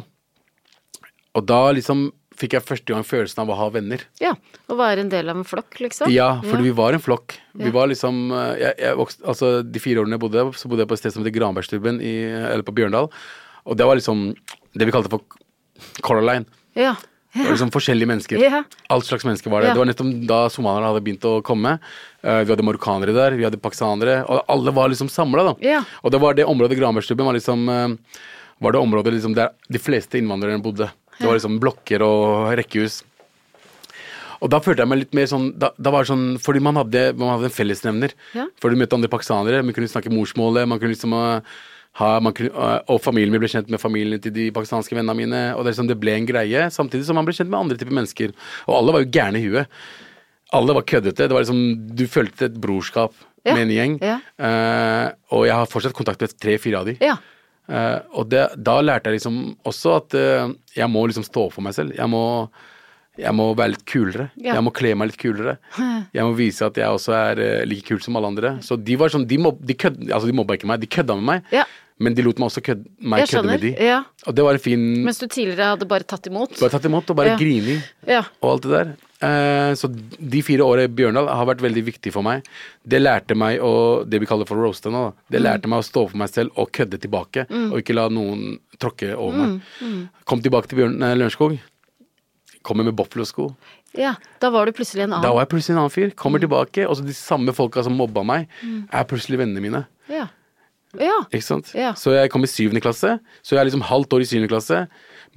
[1.36, 4.04] og da liksom fikk jeg første gang følelsen av å ha venner.
[4.22, 4.36] Ja,
[4.70, 6.10] Å være en del av en flokk, liksom?
[6.14, 7.34] Ja, fordi vi var en flokk.
[7.58, 7.72] Vi Ja.
[7.74, 10.90] var liksom eh, jeg, jeg vokste, altså De fire årene jeg bodde så bodde jeg
[10.92, 13.10] på et sted som heter Granbergstubben, i, eller på Bjørndal.
[13.66, 14.36] Og det var liksom
[14.78, 15.24] det vi kalte for
[16.06, 16.46] Color Line.
[16.78, 16.94] Ja.
[17.38, 18.42] Det var liksom forskjellige mennesker.
[18.42, 18.64] Ja.
[18.94, 19.70] Alt slags mennesker var det.
[19.70, 19.76] Ja.
[19.78, 21.78] Det var nettopp da somalierne hadde begynt å komme.
[22.24, 25.54] Eh, vi hadde marokkanere der, vi hadde pakistanere, og alle var liksom samla, da.
[25.66, 25.84] Ja.
[26.02, 28.24] Og det var det området Granbergstubben var liksom eh,
[28.58, 30.90] Var det området liksom der de fleste innvandrerne bodde.
[31.20, 33.04] Det var liksom blokker og rekkehus.
[34.42, 36.78] Og da følte jeg meg litt mer sånn Da, da var det sånn Fordi man
[36.78, 38.14] hadde, man hadde en fellesnevner.
[38.38, 38.46] Ja.
[38.62, 41.42] For du møtte andre pakistanere, man kunne snakke morsmålet, man kunne liksom man
[41.98, 45.44] kunne, uh, Og familien min ble kjent med familien til de pakistanske vennene mine.
[45.56, 47.96] Og det, liksom, det ble en greie, samtidig som man ble kjent med andre typer
[47.98, 48.36] mennesker.
[48.68, 49.80] Og alle var jo gærne i huet.
[50.56, 51.26] Alle var køddete.
[51.28, 51.64] Det var liksom,
[51.98, 53.14] du følte et brorskap
[53.48, 53.54] Ja.
[53.56, 53.98] med en gjeng.
[54.04, 54.20] Ja.
[54.36, 56.98] Uh, og jeg har fortsatt kontakt med tre-fire av de.
[57.00, 57.16] Ja.
[57.68, 61.64] Uh, og det, da lærte jeg liksom også at uh, jeg må liksom stå for
[61.64, 61.96] meg selv.
[61.96, 62.22] Jeg må,
[63.20, 64.30] jeg må være litt kulere.
[64.40, 64.54] Ja.
[64.58, 65.58] Jeg må kle meg litt kulere.
[66.18, 68.52] Jeg må vise at jeg også er eh, like kul som alle andre.
[68.66, 71.18] Så de var sånn, de, mob, de, kød, altså de mobba ikke meg, de kødda
[71.20, 71.52] med meg.
[72.00, 73.72] Men de lot meg også kødde, meg kødde med de.
[73.82, 74.04] Ja.
[74.28, 76.54] Og det var en fin Mens du tidligere hadde bare tatt imot.
[76.60, 77.38] Bare tatt imot og bare Ja.
[77.38, 78.24] grining Ja.
[78.42, 78.92] og alt det der.
[79.20, 82.46] Eh, så de fire åra i Bjørndal har vært veldig viktig for meg.
[82.88, 85.10] Det lærte meg å Det vi kaller for roaste nå.
[85.10, 85.14] da.
[85.32, 87.48] Det lærte meg å stå for meg selv og kødde tilbake.
[87.50, 89.62] Og ikke la noen tråkke over meg.
[90.26, 91.58] Kom tilbake til Bjørn, nei, Lørenskog.
[92.62, 93.56] Kommer med boflosko.
[93.98, 94.16] ja.
[94.40, 95.24] Da var du plutselig en annen.
[95.24, 96.12] Da var jeg plutselig en annen fyr.
[96.16, 98.48] Kommer tilbake, og så de samme folka som mobba meg,
[98.92, 99.86] er plutselig vennene mine.
[100.10, 100.28] Ja.
[100.96, 101.18] Ja.
[101.32, 101.74] Ikke sant?
[101.76, 101.92] Ja.
[102.00, 103.18] Så jeg kom i syvende klasse.
[103.44, 104.86] Så jeg er liksom halvt år i syvende klasse.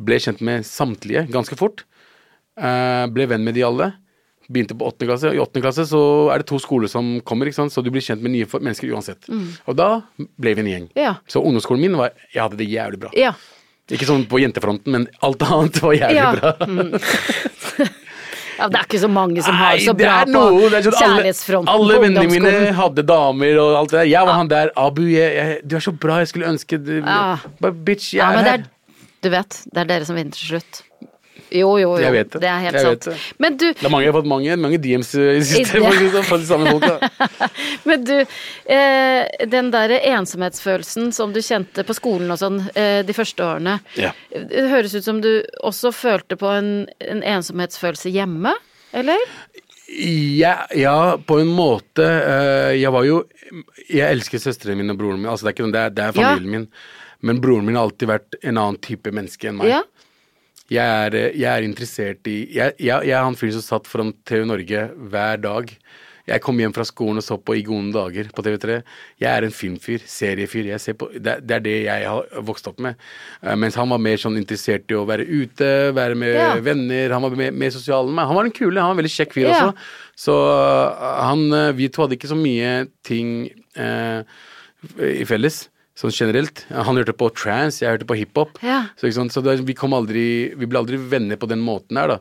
[0.00, 1.84] Ble kjent med samtlige ganske fort.
[2.60, 3.90] Eh, ble venn med de alle.
[4.50, 5.30] Begynte på åttende klasse.
[5.34, 6.02] I åttende klasse så
[6.34, 7.74] er det to skoler som kommer, ikke sant?
[7.74, 9.30] så du blir kjent med nye mennesker uansett.
[9.30, 10.90] Og da ble vi en gjeng.
[10.90, 11.00] Mm.
[11.02, 11.14] Ja.
[11.30, 13.14] Så ungdomsskolen min var Jeg hadde det jævlig bra.
[13.18, 13.34] Ja.
[13.90, 17.88] Ikke sånn på jentefronten, men alt annet var jævlig bra.
[18.60, 18.68] ja.
[18.70, 20.50] Det er ikke så mange som har Nei, så bra på noe.
[20.68, 24.10] Sånn alle, kjærlighetsfronten alle på vennene mine hadde damer og alt det der.
[24.12, 24.70] Jeg var han der.
[24.76, 27.38] Abu, jeg, jeg, du er så bra, jeg skulle ønske du Ja.
[27.72, 28.60] Bitch, jeg Ja, er her.
[28.60, 30.82] er, du vet, det er dere som vinner til slutt.
[31.50, 32.02] Jo, jo, jo.
[32.02, 32.46] Jeg vet det.
[32.46, 33.06] er helt Jeg sant.
[33.10, 33.14] det.
[33.42, 36.10] Men du, Det er mange, jeg har fått mange, mange DMs i det siste det
[36.14, 37.10] sånn, fra de samme folka.
[37.90, 43.16] men du eh, den derre ensomhetsfølelsen som du kjente på skolen og sånn eh, de
[43.16, 43.78] første årene.
[43.98, 44.12] Ja.
[44.30, 45.32] Det høres ut som du
[45.66, 46.70] også følte på en,
[47.02, 48.54] en ensomhetsfølelse hjemme,
[48.94, 49.18] eller?
[49.90, 52.04] Ja, ja, på en måte.
[52.06, 53.24] eh, Jeg var jo
[53.90, 55.30] Jeg elsker søstrene mine og broren min.
[55.32, 56.28] Altså, det er ikke det er, det er Ja.
[56.34, 56.68] familien min.
[57.26, 59.68] Men broren min har alltid vært en annen type menneske enn meg.
[59.68, 59.82] Ja.
[60.70, 63.90] Jeg er, eh, jeg er interessert i Jeg, jeg, jeg er han fyren som satt
[63.90, 65.72] foran TV Norge hver dag.
[66.30, 68.76] Jeg kom hjem fra skolen og så på I gode dager på TV3.
[69.18, 70.68] Jeg er en filmfyr, seriefyr.
[70.70, 72.94] Jeg ser på, det, det er det jeg har vokst opp med.
[73.42, 76.52] Uh, mens han var mer sånn interessert i å være ute, være med Ja.
[76.62, 77.16] venner.
[77.16, 78.28] Han var mer, mer sosial enn meg.
[78.30, 79.56] Han var en kule, han var en veldig kjekk fyr Ja.
[79.56, 79.90] også.
[80.28, 83.48] Så uh, han, uh, vi to hadde ikke så mye ting
[83.80, 85.64] i felles.
[85.98, 86.62] Sånn generelt.
[86.70, 88.60] Han hørte på trans, jeg hørte på hiphop.
[88.64, 88.84] Ja.
[89.00, 90.24] Så, så det, vi, aldri,
[90.56, 92.18] vi ble aldri venner på den måten her, da.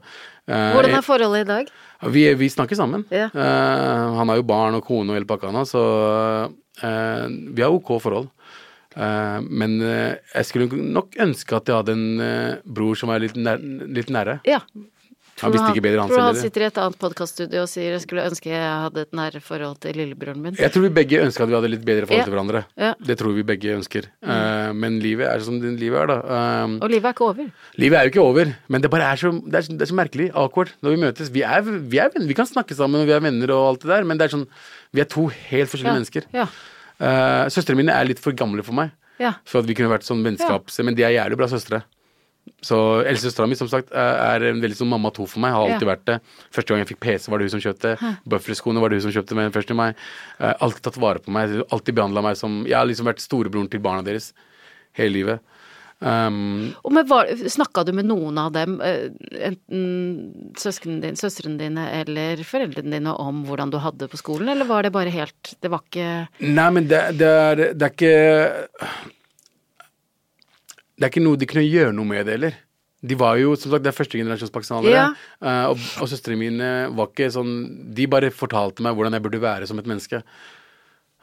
[0.49, 1.71] Eh, Hvordan er forholdet i dag?
[2.15, 3.05] vi, vi snakker sammen.
[3.13, 3.29] Ja.
[3.29, 5.83] Eh, han har jo barn og kone og hele pakka nå, så
[6.49, 8.31] uh, vi har ok forhold.
[8.99, 13.61] Men jeg skulle nok ønske at jeg hadde en bror som er litt, nær,
[13.95, 14.39] litt nære.
[14.49, 14.57] Ja.
[15.41, 17.93] Han visste ikke bedre, han Tror du han sitter i et annet podkaststudio og sier
[17.95, 20.55] jeg skulle ønske jeg hadde et nære forhold til lillebroren min?
[20.59, 22.25] Jeg tror vi begge ønsker at vi hadde litt bedre forhold Ja.
[22.27, 22.61] til hverandre.
[22.77, 22.91] Ja.
[22.99, 23.05] Mm.
[23.07, 24.09] Det tror vi begge ønsker.
[24.23, 26.17] Eh, men livet er som livet er, da.
[26.19, 27.51] Eh, Og livet er ikke over.
[27.77, 29.95] livet er jo ikke over, men det bare er så, det er, det er så
[29.95, 31.29] merkelig, awkward, når vi møtes.
[31.31, 33.81] Vi er, vi er venner, vi kan snakke sammen, og vi er venner og alt
[33.81, 34.47] det der, men det er sånn
[34.91, 35.99] Vi er to helt forskjellige Ja.
[35.99, 36.23] mennesker.
[36.33, 36.47] Ja.
[36.99, 39.33] Uh, Søstrene mine er litt for gamle for meg, Ja.
[39.45, 40.79] Så at vi kunne vært sånn vennskaps...
[40.83, 41.83] Men de er jævlig bra søstre.
[42.61, 42.75] Så
[43.07, 45.53] eldstesøstera mi, som sagt, er en veldig sånn mamma to for meg.
[45.55, 45.93] Har alltid Ja.
[45.95, 46.17] vært det.
[46.51, 47.93] Første gang jeg fikk PC, var det hun som kjøpte.
[48.27, 49.95] Bøffelskoene var det hun som kjøpte med først til meg.
[50.39, 51.63] Eh, alltid tatt vare på meg.
[51.71, 54.33] Alltid behandla meg som Jeg har liksom vært storebroren til barna deres
[54.93, 55.39] hele livet.
[56.01, 56.93] Um, Og
[57.51, 59.09] Snakka du med noen av dem, eh,
[59.43, 64.47] enten søsknene dine, søstrene dine eller foreldrene dine, om hvordan du hadde det på skolen,
[64.47, 67.91] eller var det bare helt Det var ikke Nei, men det, det, er, det er
[67.91, 69.09] ikke
[70.99, 72.59] Det er ikke noe de kunne gjøre noe med det heller.
[72.99, 74.91] De var jo, som sagt, det er førstegenerasjons pakistanere.
[74.91, 75.05] Ja.
[75.39, 77.53] eh, og og søstrene mine var ikke sånn
[77.95, 80.19] De bare fortalte meg hvordan jeg burde være som et menneske.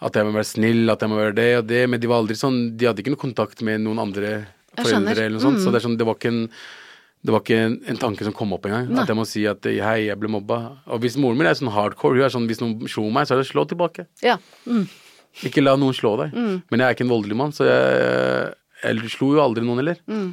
[0.01, 1.83] At jeg må være snill, at jeg må være det og det.
[1.93, 4.33] Men de var aldri sånn De hadde ikke noe kontakt med noen andre.
[4.77, 4.83] Mm.
[4.85, 5.63] foreldre eller noe sånt.
[5.65, 6.43] Så det, sånn, det var ikke en
[7.27, 8.91] det var ikke en, en tanke som kom opp engang.
[9.01, 10.59] At jeg må si at hei, jeg ble mobba.
[10.95, 13.35] Og hvis moren min er sånn hardcore, hun er sånn hvis noen slo meg, så
[13.35, 14.05] er det slå tilbake.
[14.23, 14.37] Ja.
[14.69, 14.85] Mm.
[15.49, 16.37] Ikke la noen slå deg.
[16.37, 18.53] Men jeg er ikke en voldelig mann, så jeg,
[18.87, 20.03] jeg slo jo aldri noen heller.
[20.11, 20.29] Mm.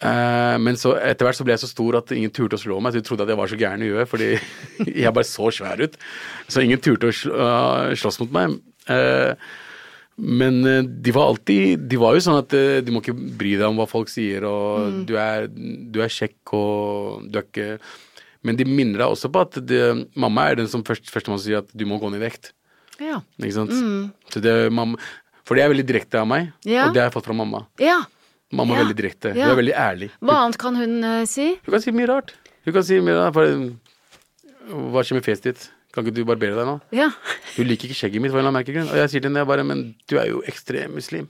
[0.00, 2.80] Uh, men så etter hvert så ble jeg så stor at ingen turte å slå
[2.80, 2.94] meg.
[2.94, 4.30] Så de trodde at jeg var så gæren i huet, fordi
[5.04, 6.00] jeg bare så svær ut.
[6.48, 8.58] Så ingen turte å slå, uh, slåss mot meg.
[8.88, 9.36] Uh,
[10.16, 13.56] Men eh, de var alltid De var jo sånn at de du må ikke bry
[13.56, 17.66] deg om hva folk sier, og du, er, du er kjekk, og du er ikke
[18.46, 19.80] Men de minner deg også på at det,
[20.14, 22.52] mamma er den som først, førstemann sier at du må gå ned i vekt.
[23.02, 23.22] Ja.
[23.40, 23.74] Ikke sant?
[24.30, 25.00] Så det, mamma,
[25.44, 26.86] for det er veldig direkte av meg, Ja.
[26.88, 27.66] og det har jeg fått fra mamma.
[27.80, 28.02] ja.
[28.54, 29.32] Mamma er veldig direkte.
[29.34, 30.08] Hun er veldig ærlig.
[30.22, 31.46] Hva annet kan hun uh, si?
[31.64, 32.34] Hun kan si mye rart.
[32.62, 33.34] Hun kan si mye rart.
[33.34, 35.64] For, hva skjer med fjeset ditt?
[35.94, 36.76] Kan ikke du barbere deg nå?
[36.94, 37.08] Ja.
[37.56, 38.92] Hun liker ikke skjegget mitt, for en eller annen merkelig grunn.
[38.92, 41.26] Og jeg sier til henne jeg bare, men du er jo ekstrem muslim.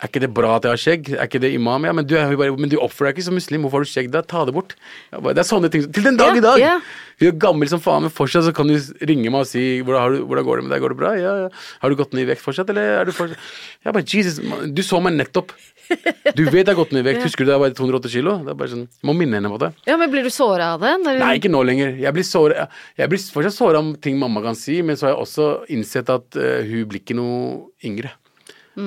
[0.00, 1.08] Er ikke det bra at jeg har skjegg?
[1.12, 1.84] Er ikke det imam?
[1.84, 3.66] Ja, men du, bare, men du oppfører deg ikke som muslim.
[3.66, 4.22] Hvorfor har du skjegg da?
[4.24, 4.72] Ta det bort.
[5.12, 5.84] Bare, det er sånne ting.
[5.92, 6.60] Til den dag yeah, i dag!
[6.62, 6.86] Yeah.
[7.20, 10.00] Vi er gammel som faen, men fortsatt så kan du ringe meg og si hvordan,
[10.00, 10.84] har du, hvordan går det med deg?
[10.86, 11.10] Går det bra?
[11.20, 11.50] Ja, ja.
[11.82, 13.36] Har du gått ned i vekt fortsatt, eller er du fortsatt
[13.84, 15.52] Jeg bare, Jesus, man, du så meg nettopp.
[15.90, 17.20] Du vet jeg har gått ned i vekt.
[17.26, 18.38] Husker du da jeg var 208 kilo?
[18.46, 19.72] Det er bare sånn, jeg må minne henne på det.
[19.90, 20.94] ja, men blir du såra av det?
[21.04, 21.92] Når Nei, ikke nå lenger.
[22.00, 25.16] Jeg blir, såret, jeg blir fortsatt såra om ting mamma kan si, men så har
[25.18, 28.14] jeg også innsett at uh, hun blir ikke noe yngre.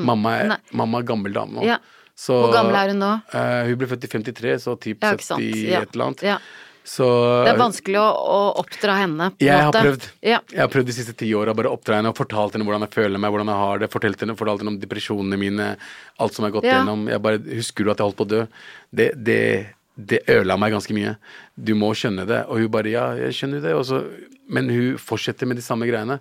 [0.06, 0.77] Mamma, er, Mm.
[0.82, 1.63] Mamma er gammel dame nå.
[1.65, 1.77] Ja.
[2.15, 3.13] Så, Hvor gammel er hun nå?
[3.34, 5.82] Uh, hun ble født i 53, så typ Ja, ikke 70 Ja.
[5.82, 6.21] et eller annet.
[6.23, 6.38] Ja.
[6.86, 7.06] Så
[7.45, 10.03] Det er vanskelig å, å oppdra henne, jeg har prøvd.
[10.21, 10.39] Ja.
[10.51, 12.91] Jeg har prøvd de siste ti åra bare oppdra henne og fortalt henne hvordan jeg
[12.91, 13.89] føler meg, hvordan jeg har det.
[13.89, 15.77] Fortalt henne, fortalt henne om depresjonene mine,
[16.19, 16.82] alt som jeg har gått Ja.
[16.84, 17.08] gjennom.
[17.10, 18.47] Jeg bare Husker du at jeg holdt på å dø?
[18.93, 19.39] Det, det,
[19.97, 21.15] det ødela meg ganske mye.
[21.58, 22.45] Du må skjønne det.
[22.49, 23.73] Og hun bare ja, jeg skjønner det.
[23.88, 24.03] Så,
[24.49, 26.19] men hun fortsetter med de samme greiene.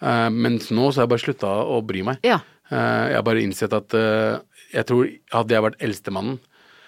[0.00, 2.18] Uh, mens nå så har jeg bare slutta å bry meg.
[2.22, 2.38] Ja.
[2.70, 4.38] Eh, jeg har bare innsett at eh,
[4.74, 6.38] jeg tror hadde jeg vært eldstemannen,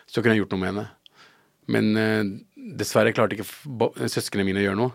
[0.09, 0.87] så kunne jeg gjort noe med henne.
[1.69, 2.23] Men eh,
[2.81, 4.95] dessverre klarte ikke søsknene mine å gjøre noe.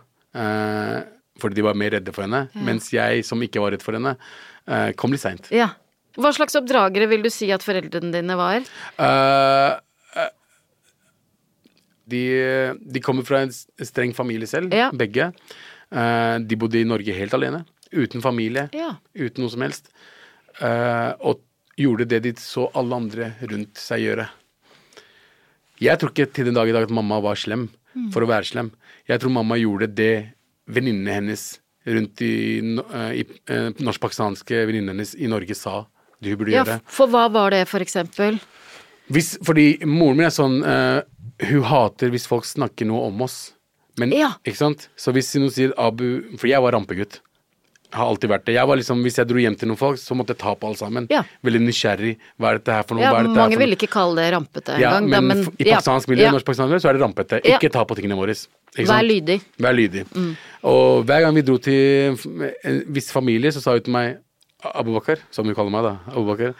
[1.42, 2.48] fordi de var mer redde for henne.
[2.66, 4.16] Mens jeg, som ikke var redd for henne,
[4.98, 5.50] kom litt seint.
[5.54, 5.72] ja.
[6.14, 8.62] Hva slags oppdragere vil du si at foreldrene dine var?
[9.02, 9.80] Uh,
[12.06, 12.20] de,
[12.86, 14.92] de kommer fra en streng familie selv, Ja.
[14.94, 15.32] begge.
[15.90, 17.64] Uh, de bodde i Norge helt alene.
[17.90, 18.68] Uten familie.
[18.78, 18.92] Ja.
[19.18, 19.90] Uten noe som helst.
[20.64, 21.42] Eh, og
[21.80, 24.28] gjorde det de så alle andre rundt seg gjøre.
[25.84, 27.68] Jeg tror ikke til den dag i dag at mamma var slem
[28.14, 28.70] for å være slem.
[29.10, 30.14] Jeg tror mamma gjorde det
[30.72, 31.44] venninnene hennes
[31.86, 32.34] rundt i,
[32.80, 35.82] eh, i eh, norsk-pakistanske venninnene hennes i Norge sa
[36.24, 36.80] du burde Ja, gjøre.
[36.88, 38.38] for hva var det, for eksempel?
[39.12, 41.02] Hvis, fordi moren min er sånn uh,
[41.44, 43.52] Hun hater hvis folk snakker noe om oss.
[44.00, 44.30] Men, Ja.
[44.48, 44.88] ikke sant?
[44.96, 47.20] Så hvis noen sier Abu For jeg var rampegutt.
[47.94, 48.54] Har alltid vært det.
[48.56, 50.66] Jeg var liksom, Hvis jeg dro hjem til noen folk, så måtte jeg ta på
[50.70, 51.06] alle sammen.
[51.14, 51.22] Ja.
[51.46, 52.16] Veldig nysgjerrig.
[52.42, 53.04] Hva er dette her for noe?
[53.06, 55.28] Ja, mange for vil ikke kalle det rampete Ja, engang.
[55.28, 56.32] men, da, f- i ja, pakistansk miljø, ja.
[56.34, 57.40] norsk-pakistansk miljø, så er det rampete.
[57.46, 57.60] Ja.
[57.62, 58.34] Ikke ta på tingene våre.
[58.78, 59.38] Vær lydig.
[59.46, 59.64] Mm.
[59.68, 60.06] Vær lydig.
[60.74, 62.18] Og hver gang vi dro til
[62.66, 64.18] en viss familie, så sa hun til meg
[64.74, 66.54] Abu Bakar, som hun kaller meg da, Abu Bakar,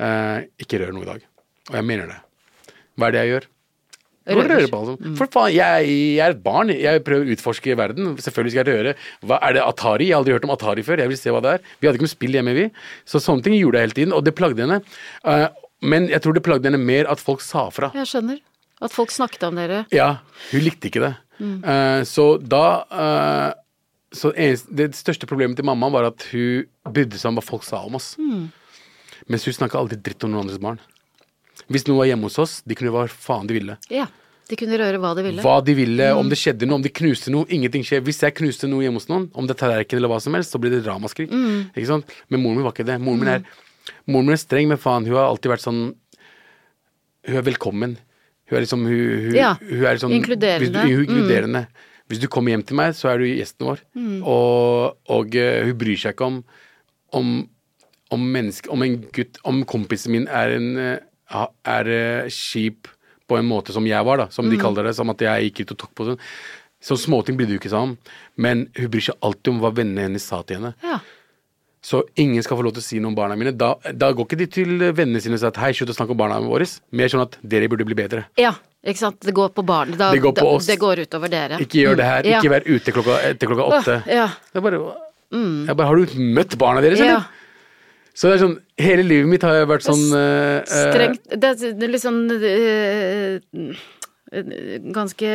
[0.00, 1.20] eh, ikke rør noe i dag.
[1.70, 2.18] Og jeg mener det.
[2.98, 3.46] Hva er det jeg gjør?
[4.28, 4.66] Rører.
[4.68, 5.14] på altså.
[5.16, 6.68] For faen, jeg, jeg er et barn.
[6.74, 8.12] Jeg prøver å utforske verden.
[8.20, 8.92] Selvfølgelig skal jeg røre.
[9.26, 10.10] Hva Er det Atari?
[10.10, 11.00] Jeg har aldri hørt om Atari før.
[11.00, 11.64] Jeg vil se hva det er.
[11.80, 12.68] Vi hadde ikke noe spill hjemme, vi.
[13.08, 14.82] Så sånne ting gjorde jeg hele tiden, og det plagde henne.
[15.24, 15.48] Uh,
[15.80, 17.90] men jeg tror det plagde henne mer at folk sa fra.
[17.96, 18.38] Jeg skjønner.
[18.84, 19.82] At folk snakket om dere.
[19.92, 20.20] Ja,
[20.52, 21.14] hun likte ikke det.
[21.40, 23.52] Eh, så da uh,
[24.12, 27.64] Så eneste, det største problemet til mamma var at hun brydde seg om hva folk
[27.64, 28.14] sa om oss.
[29.30, 30.80] Mens hun snakka aldri dritt om noen andres barn.
[31.68, 33.76] Hvis noen var hjemme hos oss, de kunne gjøre hva faen de ville.
[33.92, 34.06] Ja.
[34.50, 35.42] De kunne røre hva de ville.
[35.44, 37.46] Hva de ville, om det skjedde noe, om de knuste noe.
[37.54, 38.00] Ingenting skjer.
[38.02, 40.50] Hvis jeg knuste noe hjemme hos noen, om det er tallerken eller hva som helst,
[40.50, 41.30] så blir det ramaskrik.
[41.76, 42.10] Ikke sant?
[42.28, 42.96] Men moren min var ikke det.
[42.98, 43.44] Moren min er,
[44.10, 45.82] moren min er streng, men faen, hun har alltid vært sånn
[47.28, 47.94] Hun er velkommen.
[48.50, 50.66] Hun er liksom Hun, hun, Ja, hun er liksom inkluderende.
[50.66, 51.62] Hvis du, hun, inkluderende.
[52.10, 53.84] Hvis du kommer hjem til meg, så er du gjesten vår.
[54.26, 56.40] Og, og uh, hun bryr seg ikke om
[57.14, 57.30] om,
[58.14, 60.98] om menneske, om en gutt Om kompisen min er en ha-
[61.30, 61.90] er
[62.28, 62.88] kjip
[63.30, 65.60] på en måte som jeg var, da, som de kaller det, som at jeg gikk
[65.64, 66.18] ut og tok på sånn.
[66.82, 67.96] Så småting blir det jo ikke om.
[68.40, 70.74] Men hun bryr seg alltid om hva vennene hennes sa til henne.
[70.82, 70.98] Ja.
[71.82, 73.52] Så ingen skal få lov til å si noe om barna mine.
[73.56, 76.12] Da, da går ikke de til vennene sine og sier at hei, slutt å snakke
[76.16, 76.66] om barna våre.
[76.92, 78.26] Mer sånn at dere burde bli bedre.
[78.40, 78.52] ja.
[78.80, 79.18] Ikke sant.
[79.20, 79.90] Det går på barn.
[79.92, 80.66] Da, Det går på da- oss.
[80.66, 81.58] Det går utover dere.
[81.60, 82.22] Ikke gjør det her.
[82.24, 82.30] Mm.
[82.38, 83.96] Ikke vær ute klokka, etter klokka åtte.
[84.00, 84.28] Åh, ja.
[84.54, 84.78] Jeg bare,
[85.68, 87.18] jeg bare Har du møtt barna deres, Ja.
[88.14, 91.92] Så det er sånn Hele livet mitt har jeg vært sånn eh, Strengt Det er
[91.92, 93.40] litt sånn øh,
[94.94, 95.30] Ganske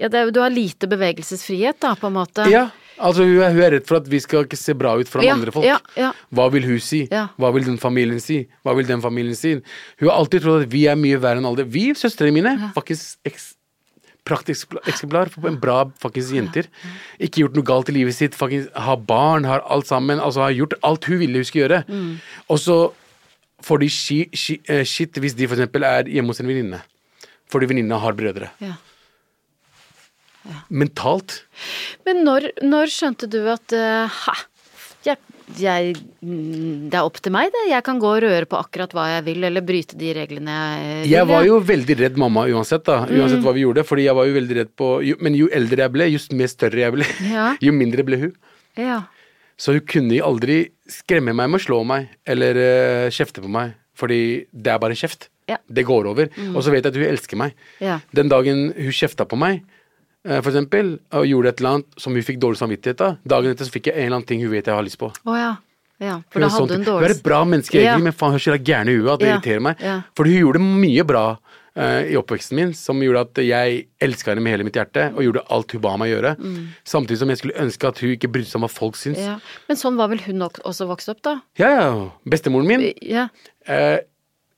[0.00, 2.46] Ja, er, du har lite bevegelsesfrihet, da, på en måte.
[2.50, 2.70] Ja.
[3.02, 5.26] Altså, hun er, hun er redd for at vi skal ikke se bra ut foran
[5.26, 5.66] Ja, andre folk.
[5.66, 6.12] ja, ja.
[6.32, 7.02] Hva vil hun si?
[7.12, 7.26] Ja.
[7.40, 8.42] Hva vil den familien si?
[8.64, 9.56] Hva vil den familien si?
[10.00, 11.66] Hun har alltid trodd at vi er mye verre enn alle.
[11.68, 13.52] Vi, søstrene mine, faktisk eks
[14.28, 16.68] praktisk eksemplar på en bra faktisk jenter.
[17.18, 18.38] Ikke gjort noe galt i livet sitt.
[18.38, 20.22] Faktisk, har barn, har alt sammen.
[20.22, 21.82] Altså har gjort alt hun ville hun skulle gjøre.
[21.88, 22.14] Mm.
[22.48, 22.78] Og så
[23.62, 26.82] får de eh, shit hvis de eksempel er hjemme hos en venninne.
[27.52, 28.52] Fordi venninna har brødre.
[28.62, 28.78] Ja.
[30.72, 31.42] Mentalt.
[32.06, 34.34] Men når, når skjønte du at uh, ha,
[35.06, 35.18] jeg
[35.60, 37.62] jeg mm, Det er opp til meg, det.
[37.70, 41.02] Jeg kan gå og røre på akkurat hva jeg vil, eller bryte de reglene jeg
[41.02, 41.10] vil.
[41.12, 43.00] Jeg var jo veldig redd mamma uansett, da.
[43.06, 43.44] Uansett Mm.
[43.46, 43.84] hva vi gjorde.
[43.84, 46.46] Fordi jeg var jo veldig redd på jo, Men jo eldre jeg ble, jo mer
[46.48, 47.04] større jeg ble,
[47.36, 47.56] Ja.
[47.60, 48.32] jo mindre ble hun.
[48.76, 49.02] ja.
[49.62, 53.48] Så hun kunne jo aldri skremme meg med å slå meg eller uh, kjefte på
[53.52, 53.74] meg.
[53.94, 55.28] Fordi det er bare kjeft.
[55.46, 55.58] Ja.
[55.70, 56.30] Det går over.
[56.56, 57.52] Og så vet jeg at hun elsker meg.
[57.78, 58.00] Ja.
[58.16, 59.60] Den dagen hun kjefta på meg,
[60.22, 63.66] for eksempel, og gjorde et eller annet som hun fikk dårlig samvittighet av, dagen etter
[63.66, 65.08] så fikk jeg en eller annen ting hun vet jeg har lyst på.
[65.26, 65.56] Oh, ja.
[65.98, 66.20] ja.
[66.30, 67.02] For da er sånn hadde hun dårlig...
[67.02, 68.04] Hun er et bra menneske egentlig, Ja.
[68.06, 69.34] men faen, hun er så gæren i huet det Ja.
[69.40, 69.82] irriterer meg.
[69.82, 69.96] Ja.
[70.14, 71.24] Fordi hun gjorde mye bra
[71.74, 75.22] uh, i oppveksten min som gjorde at jeg elska henne med hele mitt hjerte, og
[75.24, 76.34] gjorde alt hun ba meg gjøre.
[76.84, 79.18] Samtidig som jeg skulle ønske at hun ikke brydde seg om hva folk syns.
[79.18, 79.40] Mm.
[79.70, 81.38] Men sånn var vel hun også vokst opp, da?
[81.58, 82.10] Ja, ja.
[82.28, 83.28] Bestemoren min Ja.
[83.66, 83.98] eh,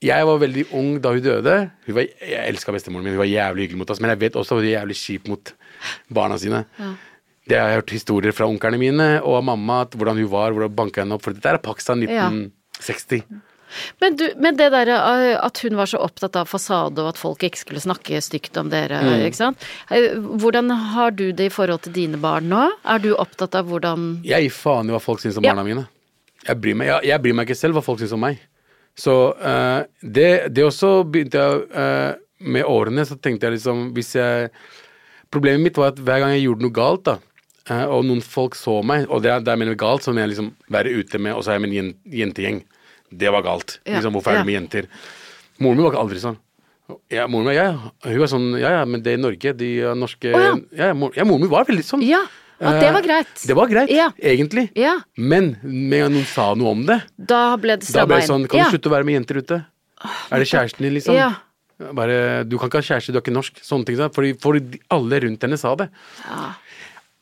[0.05, 1.55] Jeg var veldig ung da hun døde.
[1.87, 4.37] Hun var, jeg elska bestemoren min, hun var jævlig hyggelig mot oss, men jeg vet
[4.37, 5.53] også at hun var jævlig kjip mot
[6.13, 6.65] barna sine.
[7.49, 10.53] Det har jeg hørt historier fra onklene mine og av mamma, at hvordan hun var,
[10.57, 11.25] hvordan banka henne opp.
[11.27, 12.29] For dette er Pakistan Ja.
[12.29, 13.25] 1960.
[14.01, 17.19] Men, du, men det derre eh, at hun var så opptatt av fasade og at
[17.19, 19.25] folk ikke skulle snakke stygt om dere, Mm.
[19.27, 19.65] ikke sant.
[19.91, 22.69] Eh, Hvordan har du det i forhold til dine barn nå?
[22.87, 25.55] Er du opptatt av hvordan Jeg gir faen i hva folk syns om Ja.
[25.57, 25.89] barna mine.
[26.47, 28.39] Jeg bryr, meg, jeg, jeg bryr meg ikke selv hva folk syns om meg.
[28.99, 32.13] Så uh, det, det også begynte jeg uh,
[32.47, 34.53] Med årene så tenkte jeg liksom Hvis jeg
[35.35, 37.17] Problemet mitt var at hver gang jeg gjorde noe galt, da,
[37.73, 40.37] uh, og noen folk så meg, og det, er- jeg mener galt, så mener jeg
[40.37, 41.89] liksom være ute med, og så er jeg med en
[42.21, 42.61] jentegjeng.
[43.11, 43.81] Det var galt.
[43.83, 44.45] Ja, Liksom, hvorfor er ja.
[44.45, 44.87] du med jenter?
[45.59, 46.39] Moren min var ikke aldri sånn.
[47.11, 47.67] Ja, moren min, ja,
[48.07, 49.53] hun var sånn Ja, ja, men det er Norge.
[49.59, 50.55] De er norske oh, ja.
[50.85, 52.07] ja, mor, ja, moren min var veldig sånn.
[52.07, 52.23] Ja,
[52.61, 53.47] at det var Eh, greit.
[53.47, 54.11] Det var greit, Ja.
[54.23, 54.71] egentlig.
[54.77, 55.01] Ja.
[55.17, 58.49] Men med noen sa noe om det, Da ble det stramma det sånn inn.
[58.49, 58.65] Kan ja.
[58.71, 59.65] du slutte å være med jenter ute?
[60.31, 61.15] Er det kjæresten din, liksom?
[61.15, 61.33] Ja.
[61.93, 63.59] Bare, du kan ikke ha kjæreste, du er ikke norsk.
[63.65, 63.97] Sånne ting.
[63.97, 65.89] Fordi, fordi alle rundt henne sa det.
[66.29, 66.53] Ja.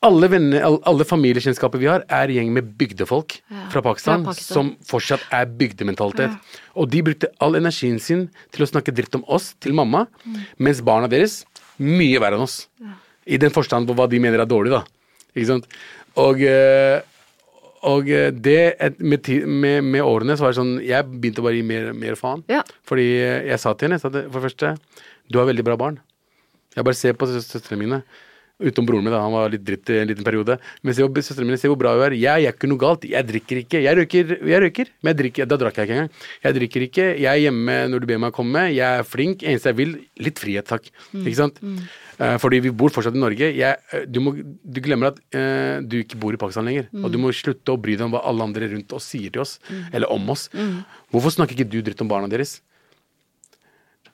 [0.05, 4.55] Alle, venner, alle, familiekjennskaper vi har, er gjeng med bygdefolk Ja, fra, Pakistan, fra Pakistan.
[4.55, 6.35] som fortsatt er bygdementalitet.
[6.75, 10.41] Og de brukte all energien sin til å snakke dritt om oss til mamma, Mm.
[10.59, 11.45] mens barna deres
[11.79, 12.67] mye verre enn oss.
[13.27, 14.83] I den forstand på hva de mener er dårlig, da.
[15.35, 15.69] Ikke sant?
[16.21, 17.01] Og, eh,
[17.89, 18.59] og eh, det
[19.01, 22.15] med, med, med årene så var det sånn Jeg begynte bare å gi mer, mer
[22.21, 22.45] faen.
[22.53, 22.61] Ja.
[22.89, 23.07] Fordi
[23.49, 24.75] jeg sa til henne sa det, For det første,
[25.33, 25.99] du har veldig bra barn.
[26.77, 28.03] Jeg bare ser på sø- søstrene mine.
[28.63, 29.19] Utenom broren min, da.
[29.25, 30.55] Han var litt dritt i en liten periode.
[30.87, 32.15] Men se søstrene mine, se hvor bra hun er.
[32.15, 33.07] Jeg gjør ikke noe galt.
[33.11, 33.81] Jeg drikker ikke.
[33.83, 36.13] Jeg røyker, jeg røyker men jeg drikker, da drakk jeg ikke engang.
[36.45, 37.07] Jeg drikker ikke.
[37.25, 38.63] Jeg er hjemme når du ber meg komme.
[38.71, 39.43] Jeg er flink.
[39.43, 40.87] Eneste jeg vil, litt frihet, takk.
[41.25, 41.59] Ikke sant?
[41.59, 41.91] Eh,
[42.43, 43.49] fordi vi bor fortsatt i Norge.
[43.57, 46.91] Jeg, eh, du, må, du glemmer at eh, du ikke bor i Pakistan lenger.
[47.03, 49.45] Og du må slutte å bry deg om hva alle andre rundt oss sier til
[49.45, 49.57] oss.
[49.93, 50.49] Eller om oss.
[51.13, 52.59] Hvorfor snakker ikke du dritt om barna deres?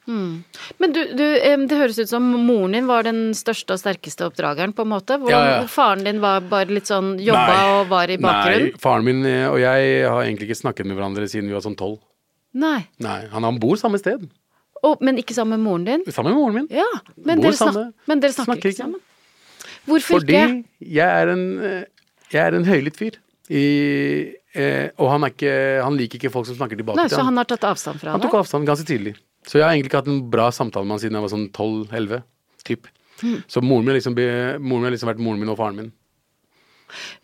[0.09, 1.25] Men du, du,
[1.69, 5.19] det høres ut som moren din var den største og sterkeste oppdrageren, på en måte.
[5.21, 5.67] Hvordan Ja, ja.
[5.69, 7.67] faren din var bare litt sånn jobba Nei.
[7.75, 8.71] og var i bakgrunnen?
[8.73, 11.65] Nei, faren min eh, og jeg har egentlig ikke snakket med hverandre siden vi var
[11.67, 12.01] sånn tolv.
[12.57, 12.87] Nei.
[13.05, 14.25] Nei, han, han bor samme sted.
[14.85, 16.05] Å, men ikke sammen med moren din?
[16.15, 16.67] Sammen med moren min.
[16.79, 19.01] Ja, men dere, snak men dere snakker, snakker ikke sammen?
[19.89, 20.59] Hvorfor Fordi ikke?
[20.99, 23.17] jeg er en, eh, jeg er en høylytt fyr.
[23.49, 23.65] I,
[24.53, 27.41] eh, og han, ikke, han liker ikke folk som snakker tilbake Nei, til så han
[27.41, 28.29] har tatt avstand fra Han det?
[28.29, 29.15] tok avstand ganske tidlig.
[29.49, 31.47] Så jeg har egentlig ikke hatt en bra samtale med han siden jeg var sånn
[31.49, 32.27] 12-11.
[32.69, 32.91] Typ.
[33.23, 33.39] Hmm.
[33.49, 35.95] Så moren min, liksom, moren min har liksom vært moren min og faren min.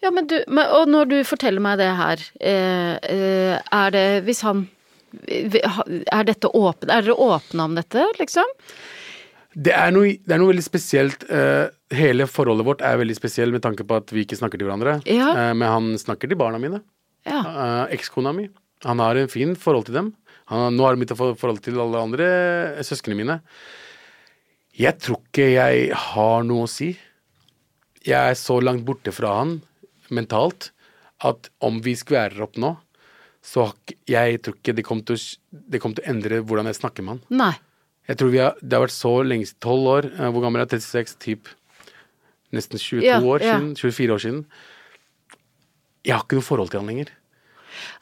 [0.05, 4.07] Ja, men du, men, og når du forteller meg det her, eh, eh, er det
[4.27, 4.67] hvis han
[5.29, 8.51] Er dette åpen, er dere åpne om dette, liksom?
[9.55, 11.25] Det er noe, det er noe veldig spesielt.
[11.31, 14.67] Uh, hele forholdet vårt er veldig spesielt med tanke på at vi ikke snakker til
[14.67, 14.99] hverandre.
[15.07, 15.31] Ja.
[15.31, 16.83] Uh, men han snakker til barna mine.
[17.29, 17.41] Ja.
[17.47, 18.49] Uh, Ekskona mi.
[18.85, 20.13] Han har en fin forhold til dem.
[20.51, 22.29] Han, nå har han begynt å få forhold til alle andre
[22.85, 23.39] søsknene mine.
[24.75, 26.91] Jeg tror ikke jeg har noe å si.
[28.05, 29.61] Jeg er så langt borte fra han
[30.13, 30.73] mentalt
[31.25, 32.75] at om vi skværer opp nå,
[33.45, 33.67] så
[34.09, 35.19] jeg tror ikke det kommer å,
[35.53, 37.23] det kommer til å endre hvordan jeg snakker med han.
[37.43, 37.53] Nei.
[38.09, 40.07] Jeg tror vi har, Det har vært så lenge Tolv år.
[40.13, 40.81] eh, Hvor gammel er jeg?
[40.85, 41.15] 36?
[41.25, 41.49] Typ
[42.55, 43.59] nesten 22 Ja, år ja.
[43.59, 43.75] siden.
[43.77, 44.41] 24 år siden.
[46.05, 47.13] Jeg har ikke noe forhold til han lenger.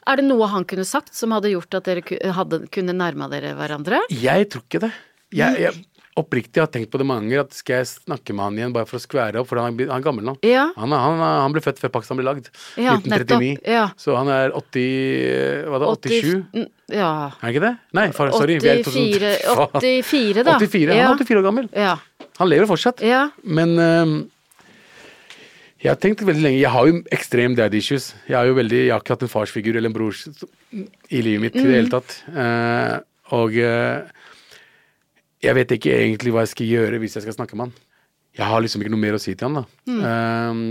[0.07, 3.53] Er det noe han kunne sagt som hadde gjort at dere hadde, kunne nærma dere
[3.57, 4.01] hverandre?
[4.11, 4.91] Jeg tror ikke det.
[5.33, 5.85] Jeg, jeg
[6.19, 7.47] oppriktig har tenkt på det mange ganger.
[7.47, 9.49] At skal jeg snakke med han igjen bare for å skvære opp?
[9.49, 10.35] For han er, han er gammel nå.
[10.45, 10.67] Ja.
[10.77, 12.49] Han, han, han ble født før Pakistan ble lagd.
[12.77, 13.53] Ja, 1939.
[13.73, 13.85] ja.
[13.99, 15.91] Så han er 80 Hva da?
[15.97, 16.43] 87?
[16.53, 17.09] Mm, Ja.
[17.31, 17.73] Er han ikke det?
[17.97, 18.59] Nei, far, sorry.
[18.61, 19.79] vi er i 84, 2000.
[19.81, 20.57] 84 da.
[20.61, 21.71] 84, Han er 84 år gammel.
[21.73, 21.95] Ja.
[22.41, 23.01] Han lever fortsatt.
[23.05, 23.23] Ja.
[23.43, 24.13] Men um,
[25.83, 28.11] jeg har tenkt veldig lenge Jeg har jo ekstrem daddy issues.
[28.29, 30.13] Jeg har jo veldig, jeg har ikke hatt en farsfigur eller en bror
[31.11, 32.15] i livet mitt i det hele tatt.
[32.29, 33.01] Uh,
[33.33, 34.03] og eh,
[35.43, 37.73] jeg vet ikke egentlig hva jeg skal gjøre hvis jeg skal snakke med han.
[38.39, 39.65] Jeg har liksom ikke noe mer å si til han, da.
[39.93, 40.63] Eh,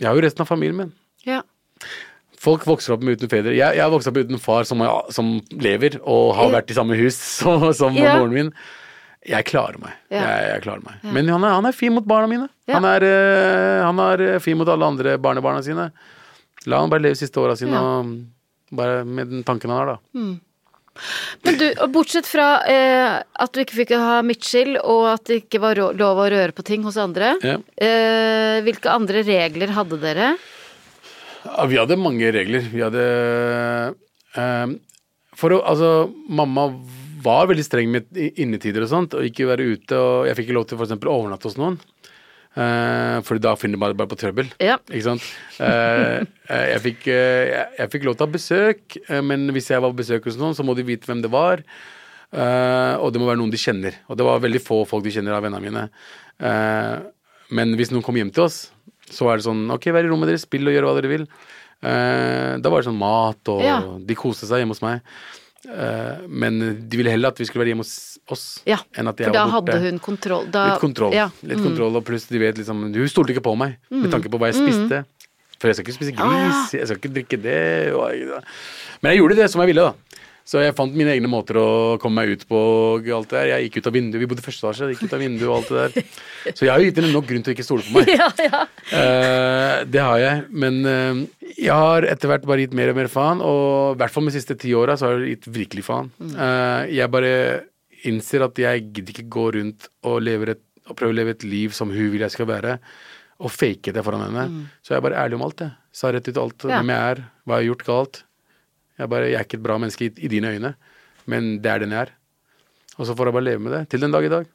[0.00, 0.92] jeg har jo resten av familien min.
[1.28, 1.42] ja.
[2.40, 3.52] Folk vokser opp med uten fedre.
[3.52, 4.80] Jeg, jeg har vokst opp uten far som,
[5.12, 5.26] som
[5.60, 8.14] lever og har vært i samme hus som, som Ja.
[8.16, 8.48] moren min.
[9.28, 9.92] Jeg klarer meg.
[10.08, 10.22] Ja.
[10.24, 11.02] Jeg, jeg klarer meg.
[11.12, 12.46] Men han er, han er fin mot barna mine.
[12.72, 15.90] Han, er, eh, han er eh, fin mot alle andre barnebarna sine.
[16.64, 18.16] La han bare leve siste åra sine og
[18.80, 20.24] bare med den tanken han har, da.
[21.46, 25.60] Men du, bortsett fra eh, at du ikke fikk ha midtskill, og at det ikke
[25.62, 27.56] var lov å røre på ting hos andre, Ja.
[27.80, 30.32] eh, hvilke andre regler hadde dere?
[31.46, 32.66] Ja, vi hadde mange regler.
[32.68, 33.04] Vi hadde
[34.36, 34.66] eh,
[35.40, 36.66] For å Altså, mamma
[37.24, 40.56] var veldig streng med innetider og sånt, og ikke være ute og Jeg fikk ikke
[40.58, 40.92] lov til f.eks.
[41.00, 41.78] å overnatte hos noen.
[42.58, 44.48] Uh, for da finner man bare på trøbbel.
[44.58, 44.76] Ja.
[44.90, 45.26] Ikke sant?
[45.60, 47.46] Uh, eh, jeg, fikk, uh,
[47.78, 50.38] jeg, fikk lov til å ha besøk, eh, men hvis jeg var på besøk hos
[50.40, 51.62] noen, så må de vite hvem det var.
[52.30, 53.96] Eh, og det må være noen de kjenner.
[54.10, 55.86] Og det var veldig få folk de kjenner av vennene mine.
[56.42, 56.98] Eh,
[57.58, 58.68] men hvis noen kom hjem til oss,
[59.10, 61.24] så var det sånn Ok, vær i rommet deres, spill og gjør hva dere vil.
[61.82, 63.80] Eh, da var det sånn mat, og Ja.
[63.98, 65.00] de koste seg hjemme hos meg.
[65.68, 66.58] Eh, men
[66.88, 69.34] de ville heller at vi skulle være hjemme hos oss, Ja, enn at jeg for
[69.36, 69.74] da var borte.
[69.76, 70.46] hadde hun kontroll.
[70.50, 71.12] Da, Litt kontroll.
[71.12, 71.26] Ja.
[71.44, 74.40] Litt kontroll, og pluss de vet liksom Hun stolte ikke på meg med tanke på
[74.40, 75.02] hva jeg spiste.
[75.60, 76.48] For jeg skal ikke spise Ah, ja.
[76.48, 77.92] gris, jeg skal ikke drikke det
[79.02, 79.94] Men jeg gjorde det som jeg ville, da.
[80.50, 81.66] Så jeg fant mine egne måter å
[82.02, 83.50] komme meg ut på og alt det der.
[83.52, 85.52] Jeg gikk ut av vinduet, vi bodde i første etasje, gikk ut av vinduet og
[85.60, 86.08] alt det der.
[86.58, 88.08] Så jeg har jo gitt henne nok grunn til å ikke stole på meg.
[88.18, 88.62] ja, ja.
[88.90, 91.20] Uh, det har jeg, men uh,
[91.54, 94.34] jeg har etter hvert bare gitt mer og mer faen, og i hvert fall de
[94.34, 96.10] siste ti åra så har jeg gitt virkelig faen.
[96.18, 97.30] Uh, jeg bare
[98.10, 101.76] innser at jeg gidder ikke gå rundt og, et, og prøve å leve et liv
[101.76, 102.74] som hun vil jeg skal være,
[103.38, 104.66] og fake det foran henne.
[104.82, 105.76] Så jeg er bare ærlig om alt, jeg.
[105.94, 106.80] Sa rett ut alt, Ja.
[106.80, 108.20] hvem jeg er, hva jeg har gjort galt.
[109.00, 110.74] Jeg, bare, jeg er ikke et bra menneske i, i dine øyne,
[111.30, 112.16] men det er den jeg er.
[113.00, 114.48] Og så får jeg bare leve med det, til den dag i dag.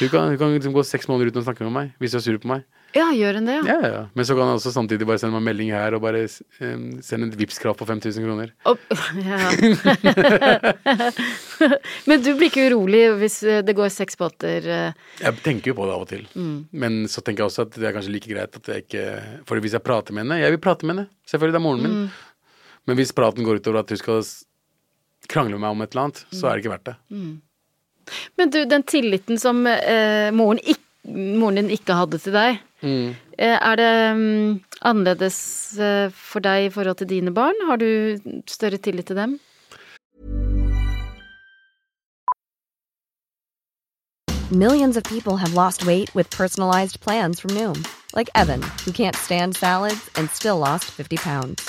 [0.00, 2.18] Du kan, du kan liksom gå seks måneder uten å snakke med meg hvis du
[2.20, 2.66] er sur på meg.
[2.92, 3.62] ja, gjør en det, ja?
[3.70, 4.00] Ja, ja.
[4.18, 6.86] Men så kan han også samtidig bare sende meg en melding her og bare um,
[7.06, 8.52] sende en Vipps-krav på 5000 kroner.
[8.68, 8.76] Oh,
[9.30, 9.38] ja.
[12.10, 15.78] Men du blir ikke urolig hvis eh, det går seks båter eh, Jeg tenker jo
[15.78, 16.26] på det av og til.
[16.72, 19.06] Men så tenker jeg også at det er kanskje like greit at jeg ikke
[19.48, 21.06] For hvis jeg prater med henne Jeg vil prate med henne.
[21.30, 22.00] Selvfølgelig, det er moren min.
[22.90, 24.24] Men hvis praten går utover at du skal
[25.30, 26.96] krangle med meg om et eller annet, så er det ikke verdt det.
[28.40, 33.10] Men du, den tilliten som eh, moren, ikk- moren din ikke hadde til deg, Mm.
[33.36, 34.54] eh, er det um,
[34.88, 35.36] annerledes
[35.78, 37.58] eh, for deg i forhold til dine barn?
[37.68, 38.16] Har du
[38.48, 39.34] større tillit til dem?
[44.50, 47.84] Millions of people have lost weight with personalized plans from Noom,
[48.16, 51.68] like Evan, who can't stand salads and still lost 50 pounds.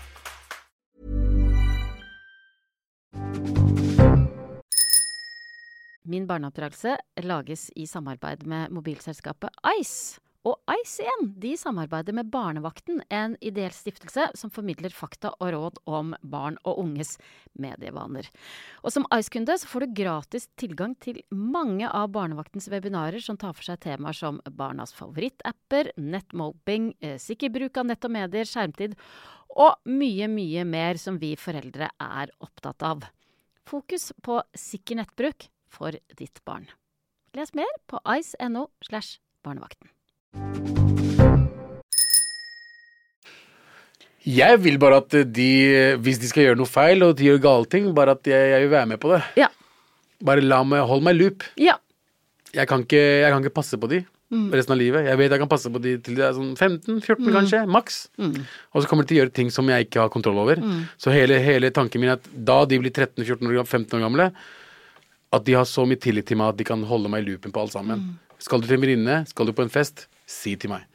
[6.11, 10.19] Min barneoppdragelse lages i samarbeid med mobilselskapet Ice.
[10.43, 15.77] Og Ice igjen, de samarbeider med Barnevakten, en ideell stiftelse som formidler fakta og råd
[15.85, 17.13] om barn og unges
[17.53, 18.27] medievaner.
[18.81, 23.53] Og som Ice-kunde så får du gratis tilgang til mange av Barnevaktens webinarer som tar
[23.55, 28.97] for seg temaer som barnas favorittapper, nettmobbing, eh, sikker bruk av nett og medier, skjermtid
[29.55, 33.07] og mye, mye mer som vi foreldre er opptatt av.
[33.63, 36.67] Fokus på sikker nettbruk for ditt barn.
[37.37, 39.91] Les mer på ice.no slash barnevakten.
[44.21, 45.49] Jeg vil bare at de,
[46.03, 48.65] hvis de skal gjøre noe feil og de gjør gale ting, bare at jeg, jeg
[48.67, 49.21] vil være med på det.
[49.39, 49.49] Ja.
[50.21, 51.47] Bare la meg, hold meg loop.
[51.57, 51.79] Ja.
[52.53, 55.07] Jeg kan ikke, jeg kan ikke passe på de resten av livet.
[55.09, 57.97] Jeg vet jeg kan passe på de til de er sånn 15-14 kanskje, maks.
[58.71, 60.61] Og så kommer de til å gjøre ting som jeg ikke har kontroll over.
[61.01, 64.29] Så hele, hele tanken min er at da de blir 13-14 år, 15 år gamle,
[65.31, 67.53] at de har så mye tillit til meg at de kan holde meg i loopen
[67.55, 68.01] på alt sammen.
[68.41, 70.87] Skal du til en venninne, skal du på en fest, si til meg.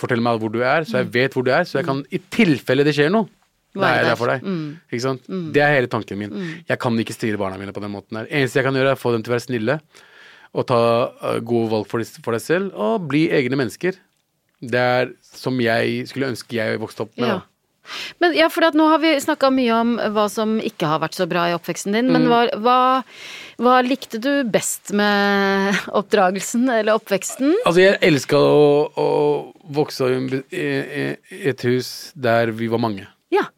[0.00, 2.18] Fortell meg hvor du er, så jeg vet hvor du er, så jeg kan, i
[2.34, 3.28] tilfelle det skjer noe,
[3.74, 4.18] da er jeg der.
[4.18, 4.48] for deg.
[4.90, 5.28] Ikke sant?
[5.54, 6.34] Det er hele tanken min.
[6.68, 8.26] Jeg kan ikke styre barna mine på den måten her.
[8.30, 9.78] Eneste jeg kan gjøre, er å få dem til å være snille,
[10.54, 13.96] og ta uh, gode valg for, for deg selv, og bli egne mennesker.
[14.64, 17.32] Det er som jeg skulle ønske jeg vokste opp med.
[17.32, 17.40] Ja.
[18.22, 21.18] Men ja, for at nå har vi snakka mye om hva som ikke har vært
[21.18, 22.10] så bra i oppveksten din.
[22.14, 22.78] Men hva, hva,
[23.60, 27.52] hva likte du best med oppdragelsen eller oppveksten?
[27.64, 28.68] Altså, jeg elska å,
[29.00, 29.08] å
[29.76, 30.66] vokse opp i,
[31.44, 33.08] et hus der vi var mange.
[33.34, 33.48] Ja.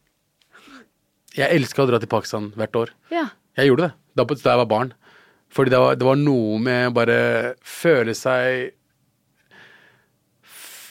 [1.37, 2.95] Jeg elska å dra til Pakistan hvert år.
[3.13, 3.29] Ja.
[3.57, 4.95] Jeg gjorde det da, da jeg var barn.
[5.53, 7.19] Fordi det var, det var noe med å bare
[7.63, 8.73] føle seg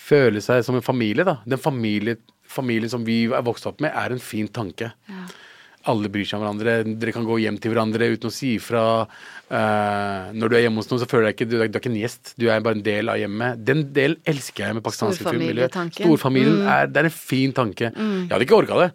[0.07, 1.41] Føle seg som en familie, da.
[1.51, 2.21] Den familie,
[2.57, 4.93] familien som vi er vokst opp med, er en fin tanke.
[5.87, 6.81] Alle bryr seg om hverandre.
[6.99, 8.85] Dere kan gå hjem til hverandre uten å si ifra.
[9.47, 11.93] Uh, når du er hjemme hos noen, så føler jeg ikke du, du er ikke
[11.93, 12.33] en gjest.
[12.35, 13.61] Du er bare en del av hjemmet.
[13.63, 15.69] Den delen elsker jeg med pakistanske filmmiljø.
[15.71, 17.93] Storfamilien Storfamilien er, det er en fin tanke.
[17.95, 18.91] Jeg hadde ikke orka det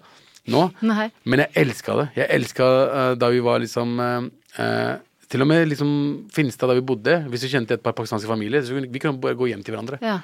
[0.49, 1.07] nå, Nei.
[1.29, 2.07] men jeg elska det.
[2.17, 4.93] Jeg elska uh, da vi var liksom uh, eh,
[5.31, 5.91] Til og med liksom
[6.33, 7.21] Finstad, da vi bodde.
[7.31, 9.75] Hvis du kjente et par pakistanske familier, så kunne vi kunne bare gå hjem til
[9.75, 10.01] hverandre.
[10.03, 10.17] Ja.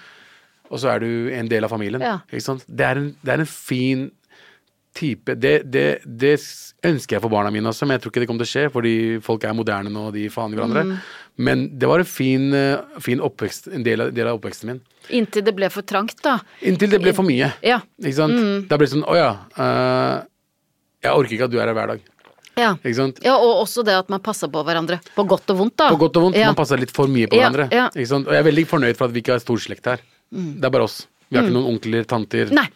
[0.68, 2.04] Og så er du en del av familien.
[2.04, 2.20] Ja.
[2.30, 4.08] Det, er en, det er en fin
[4.98, 6.34] type det, det, det
[6.88, 8.66] ønsker jeg for barna mine også, men jeg tror ikke det kommer til å skje,
[8.74, 8.94] fordi
[9.26, 10.84] folk er moderne nå, og de i hverandre.
[10.88, 10.94] Mm.
[11.48, 14.82] Men det var en fin, eh, fin oppvekst, en del av, del av oppveksten min.
[15.14, 16.40] Inntil det ble for trangt, da.
[16.66, 17.52] Inntil det ble for mye.
[17.66, 17.80] Ja.
[18.02, 18.42] Ikke sant?
[18.70, 19.30] Da ble det sånn Å ja.
[19.54, 20.26] Uh,
[21.06, 22.14] jeg orker ikke at du er her hver dag.
[22.58, 22.72] Ja.
[23.22, 24.98] Ja, og også det at man passer på hverandre.
[25.14, 25.92] På godt og vondt, da.
[25.94, 26.40] På godt og vondt.
[26.42, 26.50] Ja.
[26.50, 27.92] Man passer litt for mye på Ja, hverandre.
[27.94, 30.02] Og jeg er veldig fornøyd for at vi ikke har storslekt her.
[30.32, 31.02] Det er bare oss.
[31.28, 32.52] Vi har ikke noen onkler, tanter.
[32.52, 32.62] Mm.
[32.62, 32.68] Nei.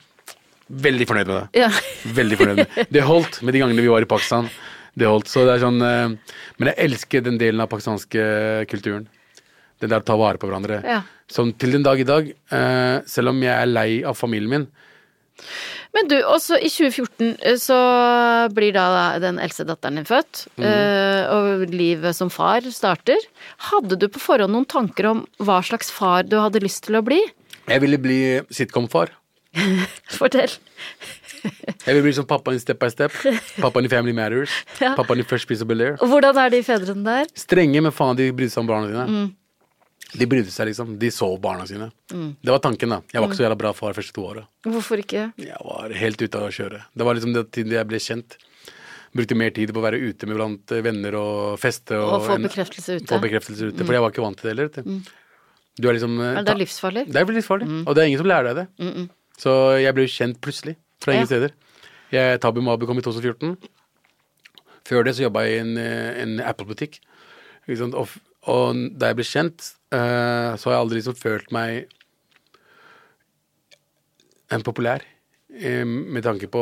[0.72, 1.64] Veldig fornøyd med det.
[1.64, 1.70] Ja.
[2.16, 4.48] Veldig fornøyd med Det holdt med de gangene vi var i Pakistan.
[4.96, 5.32] Det holdt.
[5.32, 8.24] Så det er sånn eh, Men jeg elsker den delen av pakistanske
[8.72, 9.08] kulturen.
[9.82, 10.82] Det der å ta vare på hverandre.
[10.86, 11.02] Ja.
[11.32, 14.68] Som til den dag i dag, eh, selv om jeg er lei av familien min
[15.96, 17.78] Men du, også i 2014 eh, så
[18.54, 23.20] blir da den eldste datteren din født, eh, og livet som far starter.
[23.72, 27.04] Hadde du på forhånd noen tanker om hva slags far du hadde lyst til å
[27.04, 27.20] bli?
[27.70, 28.20] Jeg ville bli
[28.54, 29.12] sitcom-far.
[30.20, 30.54] Fortell.
[31.42, 33.14] Jeg ville bli som pappaen i Step by Step.
[33.62, 34.54] Pappaen i Family Matters.
[34.82, 34.94] Ja.
[34.98, 35.98] Pappaen i First Piece of Bel-Air.
[36.02, 37.30] Hvordan er de fedrene der?
[37.38, 39.06] Strenge, men faen, de brydde seg om barna sine.
[39.10, 39.30] Mm.
[40.12, 40.96] De brydde seg, liksom.
[41.00, 41.88] De så barna sine.
[42.12, 42.32] Mm.
[42.44, 43.02] Det var tanken, da.
[43.14, 44.46] Jeg var ikke så jævla bra far første to åra.
[44.68, 45.28] Hvorfor ikke?
[45.40, 46.82] Jeg var helt ute av å kjøre.
[46.98, 48.38] Det var liksom det tiden jeg ble kjent.
[49.16, 51.96] Brukte mer tid på å være ute med blant venner og feste.
[52.00, 53.06] Og, Og få bekreftelse ute.
[53.06, 53.10] Mm.
[53.12, 53.86] Få bekreftelse ute.
[53.88, 55.02] For jeg var ikke vant til det heller.
[55.80, 55.88] Du.
[55.88, 57.06] Er liksom eh, Er livsfarlig?
[57.08, 57.84] Det er livsfarlig, mm.
[57.88, 59.06] Og det er ingen som lærer deg det.
[59.42, 61.32] Så jeg ble kjent plutselig, fra ingen Ja.
[61.32, 61.54] steder.
[62.12, 63.56] Jeg, Tabu Mabu kom i 2014.
[64.86, 67.00] Før det så jobba jeg i en, eh, en Apple-butikk.
[67.70, 68.10] Og,
[68.52, 71.86] og da jeg ble kjent, uh, så har jeg aldri liksom følt meg
[74.52, 75.06] en populær.
[75.60, 76.62] Eh, Med tanke på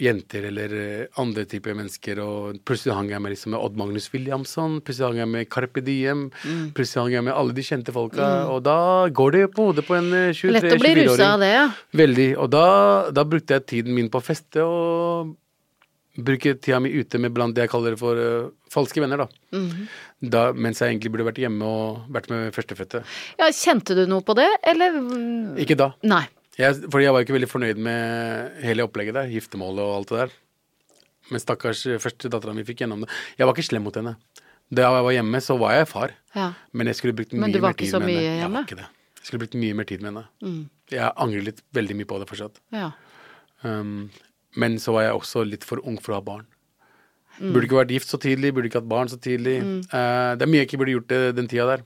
[0.00, 2.20] jenter eller eh, andre typer mennesker.
[2.24, 5.80] Og plutselig hang jeg med, liksom, med Odd Magnus Williamson, plutselig hang jeg med Carpe
[5.86, 6.72] Diem, Mm.
[6.76, 8.30] plutselig hang jeg med alle de kjente folka.
[8.50, 10.52] Og da går det på hodet på en eh, 23-24-åring.
[10.56, 11.66] Lett å bli rusa av det, ja.
[11.96, 12.30] Veldig.
[12.38, 12.66] Og da,
[13.10, 15.36] da brukte jeg tiden min på å feste og
[16.20, 19.28] bruke tida mi ute med blant det jeg kaller for uh, falske venner, da.
[19.56, 19.86] Mhm.
[20.28, 20.42] da.
[20.52, 23.04] Mens jeg egentlig burde vært hjemme og vært med førstefødte.
[23.38, 23.46] ja.
[23.54, 24.98] Kjente du noe på det, eller?
[25.62, 25.92] Ikke da.
[26.02, 26.24] Nei.
[26.60, 29.32] Jeg, fordi jeg var ikke veldig fornøyd med hele opplegget der.
[29.32, 30.38] Giftermålet og alt det der.
[31.30, 33.10] Men stakkars eh, første dattera mi fikk gjennom det.
[33.38, 34.16] Jeg var ikke slem mot henne.
[34.70, 36.14] Da jeg var hjemme, så var jeg far.
[36.36, 36.50] Ja.
[36.76, 38.22] Men jeg skulle brukt mye mer tid med henne.
[38.22, 38.46] Jeg?
[38.46, 38.58] Mm.
[38.58, 38.88] var ikke det.
[39.20, 40.26] Jeg skulle brukt mye mer tid med henne.
[40.90, 42.60] Jeg angrer litt veldig mye på det fortsatt.
[42.76, 42.90] ja.
[43.60, 44.08] Um,
[44.58, 46.46] men så var jeg også litt for ung for å ha barn.
[47.38, 47.52] Mm.
[47.54, 49.58] Burde ikke vært gift så tidlig, burde ikke hatt barn så tidlig.
[49.62, 51.84] Eh, det er mye jeg ikke burde gjort det, den tida der.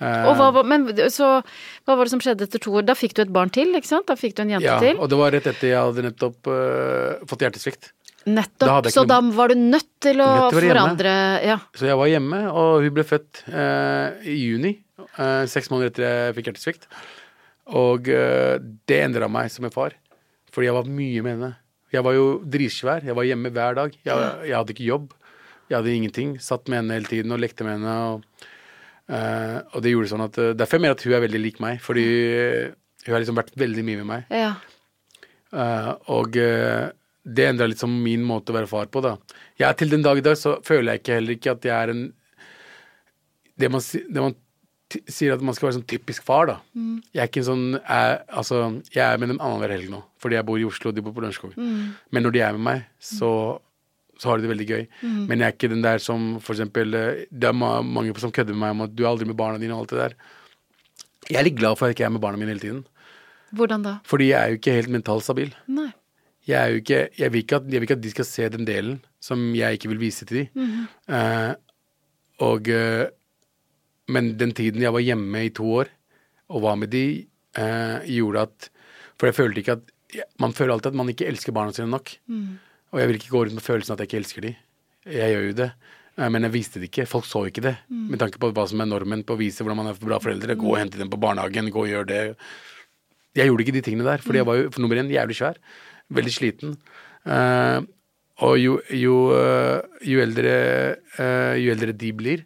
[0.00, 1.28] Eh, Og hva, men så,
[1.84, 2.86] hva var det som skjedde etter to år?
[2.88, 4.06] Da fikk du et barn til, ikke sant?
[4.08, 4.96] Da fikk du en jente ja, til.
[4.96, 7.90] og det var rett etter jeg hadde nettopp uh, fått hjertesvikt.
[8.30, 8.84] Nettopp.
[8.86, 11.58] da Så ikke da var du nødt til å forandre Ja.
[11.76, 14.74] Så jeg var hjemme, og hun ble født uh, i juni.
[15.18, 16.88] uh, seks måneder etter jeg fikk hjertesvikt.
[17.70, 19.92] Og det endra meg som en far.
[20.50, 21.50] Fordi jeg var mye med henne.
[21.94, 23.04] Jeg var jo dritsvær.
[23.06, 23.94] Jeg var hjemme hver dag.
[24.02, 25.12] Jeg, jeg hadde ikke jobb.
[25.70, 26.32] Jeg hadde ingenting.
[26.42, 27.94] Satt med henne hele tiden og lekte med henne.
[28.10, 28.48] Og,
[29.10, 31.58] eh, og det gjorde sånn at uh, Derfor mener jeg at hun er veldig lik
[31.62, 31.80] meg.
[31.84, 32.04] Fordi
[33.06, 34.30] hun har liksom vært veldig mye med meg.
[34.34, 34.54] ja.
[35.50, 36.92] Uh, og eh,
[37.26, 39.16] det endra liksom min måte å være far på, da.
[39.58, 41.90] Jeg, til den dag i dag så føler jeg ikke heller ikke at jeg er
[41.90, 42.04] en
[43.58, 44.36] Det man, det man
[45.10, 46.54] sier at man skal være sånn typisk far, da.
[47.10, 48.62] Jeg er ikke en sånn jeg, Altså,
[48.94, 51.16] jeg er med dem annenhver helg nå, fordi jeg bor i Oslo, og de bor
[51.16, 51.58] på Lørenskog.
[51.58, 53.32] Men når de er med meg, så
[54.20, 54.82] så har de det veldig gøy.
[55.30, 58.52] Men jeg er ikke den der som eksempel eh, Det er ma mange som kødder
[58.52, 60.16] med meg om at du er aldri med barna dine og alt det der.
[61.30, 62.82] Jeg er litt glad for at jeg ikke er med barna mine hele tiden.
[63.56, 63.94] Hvordan da?
[64.06, 65.54] Fordi jeg er jo ikke helt mentalt stabil.
[65.70, 65.88] Nei.
[66.48, 68.48] Jeg, er jo ikke, jeg, vil ikke at, jeg vil ikke at de skal se
[68.52, 70.44] den delen som jeg ikke vil vise til de.
[71.16, 71.52] Eh,
[72.40, 73.04] og uh,
[74.08, 75.90] Men den tiden jeg var hjemme i to år
[76.50, 77.26] og var med de,
[77.60, 78.70] uh, gjorde at
[79.20, 79.92] For jeg følte ikke at
[80.40, 82.16] Man føler alltid at man ikke elsker barna sine nok.
[82.90, 84.54] Og jeg vil ikke gå rundt med følelsen at jeg ikke elsker de.
[85.10, 85.70] Jeg gjør jo det.
[86.16, 87.06] Eh, Men jeg viste det ikke.
[87.08, 87.76] Folk så ikke det.
[87.88, 90.18] Med tanke på hva som er normen på å vise hvordan man er for bra
[90.22, 90.58] foreldre.
[90.58, 92.22] Gå og hente dem på barnehagen, gå og gjør det.
[93.38, 95.58] Jeg gjorde ikke de tingene der, fordi jeg var jo for nummer én jævlig svær.
[96.10, 96.74] Veldig sliten.
[97.22, 97.86] Uh,
[98.40, 100.52] og jo, jo, eh, jo, eldre,
[101.18, 102.44] uh, jo eldre de blir,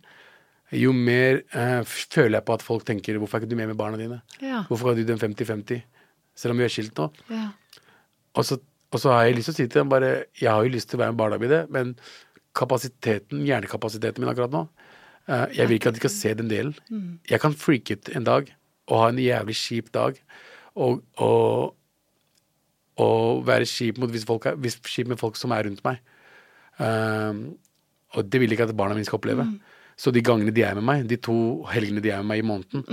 [0.75, 3.79] jo mer uh, føler jeg på at folk tenker 'Hvorfor er ikke du med med
[3.79, 4.65] barna dine?' Ja.
[4.67, 5.83] Hvorfor har du den 50-50?
[6.35, 7.13] Selv om vi er skilt nå.
[7.31, 7.53] Ja.
[8.35, 8.59] Og så,
[8.95, 10.91] og så har jeg lyst til å si til dem bare Jeg har jo lyst
[10.91, 11.95] til å være med barna mine, men
[12.55, 14.67] kapasiteten, hjernekapasiteten min akkurat nå
[15.27, 16.77] eh, Jeg vil ikke at de skal se den delen.
[17.31, 18.53] Jeg kan freake ut en dag
[18.87, 20.19] og ha en jævlig kjip dag
[20.75, 21.75] og, og,
[23.01, 26.03] og være kjip mot hvis folk er, hvis, kjip med folk som er rundt meg.
[26.79, 27.55] Um,
[28.15, 29.47] og det vil jeg ikke at barna mine skal oppleve.
[29.97, 31.37] Så de gangene de er med meg, de to
[31.71, 32.85] helgene de er med meg i måneden,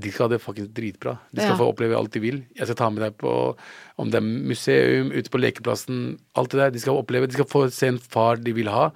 [0.00, 1.16] de skal ha det fucking dritbra.
[1.30, 1.60] De skal Ja.
[1.60, 2.42] få oppleve alt de vil.
[2.56, 3.32] Jeg skal ta med deg på
[3.98, 6.70] om det er museum, ute på lekeplassen, alt det der.
[6.74, 8.90] De skal oppleve, de skal få se en far de vil ha.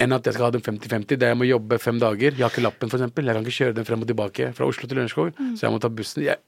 [0.00, 2.32] Enn at jeg skal ha den 50-50, der jeg må jobbe fem dager.
[2.32, 3.26] Jeg har ikke lappen, eksempel.
[3.28, 5.80] Jeg kan ikke kjøre den frem og tilbake fra Oslo til Lørenskog, så jeg må
[5.82, 6.22] ta bussen.
[6.24, 6.38] Jeg,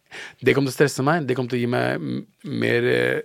[0.43, 1.27] det kommer til å stresse meg.
[1.29, 2.01] Det kommer til å gi meg
[2.49, 3.21] mer eh,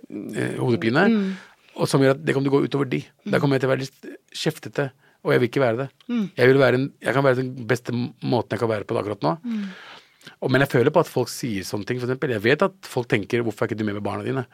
[0.60, 1.06] hodepine.
[1.08, 1.36] hodepine.
[1.80, 3.00] Og som gjør at det kommer til å gå utover de.
[3.24, 4.90] Da kommer jeg til å være litt kjeftete,
[5.24, 5.88] og jeg vil ikke være det.
[6.36, 9.00] Jeg, vil være en, jeg kan være den beste måten jeg kan være på det
[9.06, 9.32] akkurat nå.
[10.42, 12.34] Og, men jeg føler på at folk sier sånne ting, for eksempel.
[12.36, 14.44] Jeg vet at folk tenker 'hvorfor er ikke du med med barna dine'?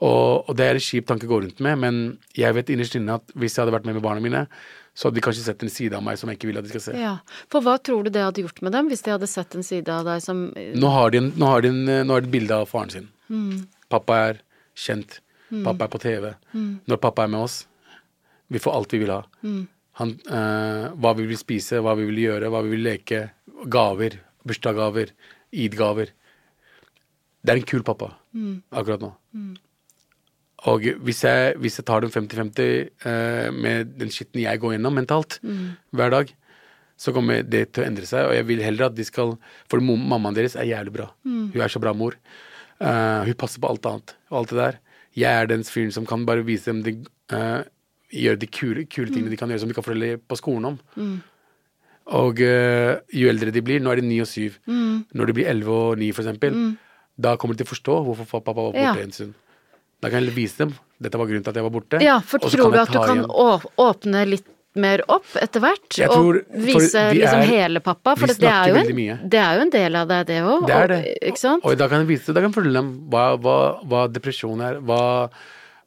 [0.00, 2.94] Og, og det er en kjip tanke å gå rundt med, men jeg vet innerst
[2.94, 4.46] inne at hvis jeg hadde vært med med barna mine,
[4.94, 6.70] så hadde de kanskje sett en side av meg som jeg ikke vil at de
[6.70, 6.92] skal se.
[6.98, 7.16] ja.
[7.50, 9.88] For hva tror du det hadde gjort med dem, hvis de hadde sett en side
[9.88, 12.36] av deg som Nå har de, en, nå har de en, nå har de et
[12.36, 13.08] bilde av faren sin.
[13.90, 14.40] Pappa er
[14.78, 15.20] kjent.
[15.64, 16.30] Pappa er på TV.
[16.86, 17.66] Når pappa er med oss,
[18.48, 19.22] vi får alt vi vil ha.
[19.98, 23.30] Han, øh, hva vi vil spise, hva vi vil gjøre, hva vi vil leke.
[23.66, 24.20] Gaver.
[24.48, 25.14] Bursdagsgaver.
[25.52, 26.12] Id-gaver.
[27.44, 28.12] Det er en kul pappa
[28.74, 29.12] akkurat nå.
[30.66, 34.96] Og hvis jeg, hvis jeg tar den 50-50 uh, med den skitten jeg går gjennom
[34.98, 35.38] mentalt
[35.94, 36.32] hver dag,
[36.98, 38.26] så kommer det til å endre seg.
[38.26, 39.36] Og jeg vil heller at de skal
[39.70, 41.06] For mammaen deres er jævlig bra.
[41.54, 42.18] Hun er så bra mor.
[42.82, 44.78] Uh, hun passer på alt annet og alt det der.
[45.18, 46.98] Jeg er den fyren som kan bare vise dem de,
[47.34, 47.62] uh,
[48.08, 50.76] Gjøre de kule, kule tingene de kan gjøre som de kan fortelle på skolen om.
[52.08, 54.56] Og uh, jo eldre de blir, nå er de ni og syv.
[54.68, 56.54] Når de blir elleve og ni, for eksempel,
[57.20, 58.94] da kommer de til å forstå hvorfor pappa var borte Ja.
[59.02, 59.34] en stund.
[60.00, 61.98] Da kan jeg vise dem dette var grunnen til at jeg var borte.
[62.02, 63.66] Ja, for tror du at du kan igjen.
[63.78, 64.46] åpne litt
[64.78, 65.98] mer opp etter hvert?
[66.14, 68.14] Og vise vi liksom er- hele pappa?
[68.16, 70.66] For det, det, er en, det er jo en del av deg, det òg.
[70.66, 71.36] Det er det.
[71.38, 71.64] Sant?
[71.64, 74.78] Og da kan jeg vise da kan jeg fortelle dem hva, hva, hva depresjon er,
[74.80, 75.28] hva,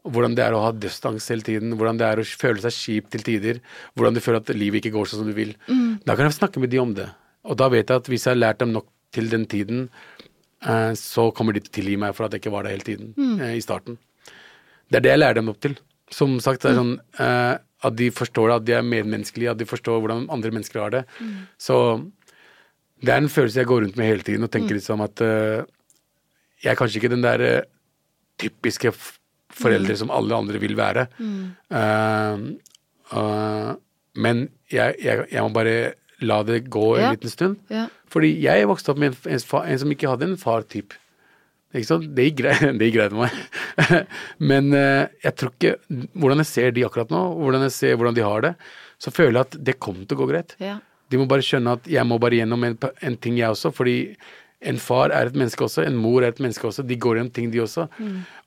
[0.04, 3.10] hvordan det er å ha dødsangst hele tiden, hvordan det er å føle seg kjip
[3.14, 3.60] til tider,
[3.96, 5.54] hvordan du føler at livet ikke går sånn som du vil.
[5.68, 6.00] Mm.
[6.08, 7.10] Da kan jeg snakke med de om det.
[7.46, 9.90] Og da vet jeg at hvis jeg har lært dem nok til den tiden,
[10.66, 12.88] eh, så kommer de til å tilgi meg for at jeg ikke var der hele
[12.88, 13.42] tiden Mm.
[13.42, 13.98] eh, i starten.
[14.90, 15.78] Det er det jeg lærer dem opp til.
[16.12, 19.58] Som sagt, det er sånn eh, at de forstår det, at de er medmenneskelige, at
[19.58, 21.06] de forstår hvordan andre mennesker har det.
[21.58, 21.78] Så
[23.02, 25.64] det er en følelse jeg går rundt med hele tiden og tenker liksom at eh,
[26.62, 27.66] jeg er kanskje ikke den der
[28.42, 28.92] typiske
[29.58, 31.08] foreldre som alle andre vil være.
[31.20, 31.44] Mm.
[31.72, 33.72] Uh, uh,
[34.22, 37.12] men jeg, jeg, jeg må bare la det gå en Ja.
[37.16, 37.58] liten stund.
[37.72, 37.88] Ja.
[38.12, 40.98] Fordi jeg vokste opp med en, en, en som ikke hadde en far-type.
[41.74, 42.10] Ikke sant?
[42.16, 44.06] Det gikk greit, med meg.
[44.52, 45.76] Men uh, jeg tror ikke
[46.20, 48.54] Hvordan jeg ser de akkurat nå, hvordan jeg ser hvordan de har det,
[49.02, 50.56] så føler jeg at det kommer til å gå greit.
[50.62, 50.78] Ja.
[51.12, 53.72] De må bare skjønne at jeg må bare gjennom en, en ting, jeg også.
[53.76, 53.96] Fordi
[54.62, 56.86] en far er et menneske også, en mor er et menneske også.
[56.88, 57.88] De går gjennom ting, de også.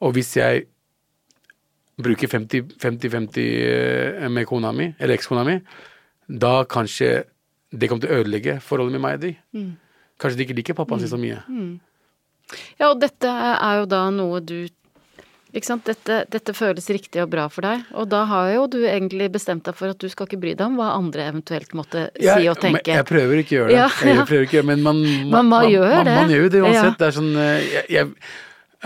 [0.04, 0.62] Og hvis jeg
[2.00, 5.58] bruker 50-50 eh, med kona mi, eller ekskona mi,
[6.28, 7.24] da kanskje
[7.74, 9.34] det kommer til å ødelegge forholdet med meg og de.
[10.22, 11.40] Kanskje de ikke liker pappaen sin så mye.
[12.78, 14.56] Ja, og dette er jo da noe du
[15.54, 15.84] ikke sant?
[15.86, 19.62] Dette, dette føles riktig og bra for deg, og da har jo du egentlig bestemt
[19.68, 22.58] deg for at du skal ikke bry deg om hva andre eventuelt måtte si og
[22.62, 22.90] tenke.
[22.90, 23.76] Jeg prøver ikke å gjøre det.
[23.78, 24.24] Ja, Jeg ja.
[24.26, 24.98] prøver ikke, men man,
[25.30, 26.16] Man- man gjør man, det.
[26.18, 26.90] Man gjør jo det uansett.
[26.90, 26.96] Ja.
[26.98, 28.10] Det er sånn eh, jeg, jeg,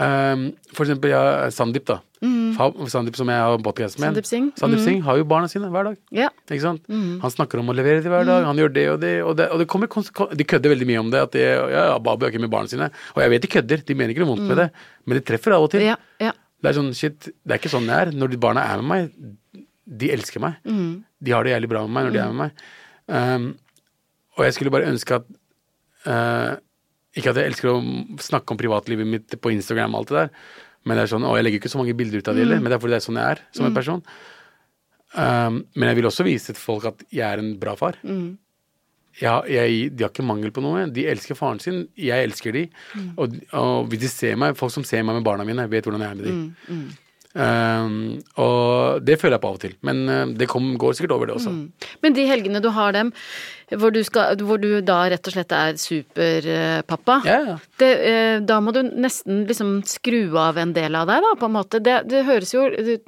[0.05, 0.45] ehm,
[0.75, 1.23] For eksempel ja,
[1.55, 1.99] Sandeep, da.
[2.25, 2.57] Mm.
[2.91, 4.09] Sandeep som jeg har podkast med.
[4.09, 4.09] Mm.
[4.09, 4.49] Sandeep Singh.
[4.51, 4.57] Mm.
[4.63, 6.01] Sandeep Singh har jo barna sine hver dag.
[6.15, 6.31] Ja.
[6.49, 6.83] Ikke sant?
[6.91, 7.21] Mm.
[7.23, 9.15] Han snakker om å levere til hver dag, han gjør det og det.
[9.23, 9.91] Og, det, og det kommer,
[10.35, 12.91] de kødder veldig mye om det, at de, ja, Babu er ikke med barna sine.
[13.15, 14.69] Og jeg vet de kødder, de mener ikke noe vondt med det,
[15.05, 15.87] men det treffer av og til.
[15.87, 15.93] Mm.
[15.93, 16.35] Ja, ja.
[16.59, 18.11] Det er sånn, shit, det er ikke sånn det er.
[18.19, 19.67] Når de barna er med meg,
[19.99, 20.59] de elsker meg.
[20.67, 21.05] Mm.
[21.23, 22.65] De har det jævlig bra med meg når de er med meg.
[23.09, 23.47] Um,
[24.39, 25.29] og jeg skulle bare ønske at
[26.07, 26.59] uh,
[27.17, 27.79] Ikke at jeg elsker å
[28.21, 30.35] snakke om privatlivet mitt på Instagram og alt det der,
[30.87, 32.61] men det er sånn, og jeg legger ikke så mange bilder ut av det heller,
[32.61, 34.03] men det er fordi det er sånn jeg er som en person.
[35.17, 37.99] Um, men jeg vil også vise til folk at jeg er en bra far.
[38.05, 38.37] Mm.
[39.19, 40.87] jeg, de har ikke mangel på noe.
[40.95, 41.83] De elsker faren sin.
[41.99, 42.65] Jeg elsker de.
[43.17, 46.05] Og, og hvis de ser meg, folk som ser meg med barna mine, vet hvordan
[46.05, 46.81] jeg er med de.
[47.39, 49.75] Um, og det føler jeg på av og til.
[49.87, 51.53] Men eh, det kom, går sikkert over, det også.
[52.03, 53.13] Men de helgene du har dem,
[53.77, 57.57] hvor du, skal, hvor du da rett og slett er superpappa, Ja, ja.
[57.81, 61.49] det, eh, da må du nesten liksom skru av en del av deg, da, på
[61.49, 61.81] en måte.
[61.85, 62.99] Det, det høres jo Det,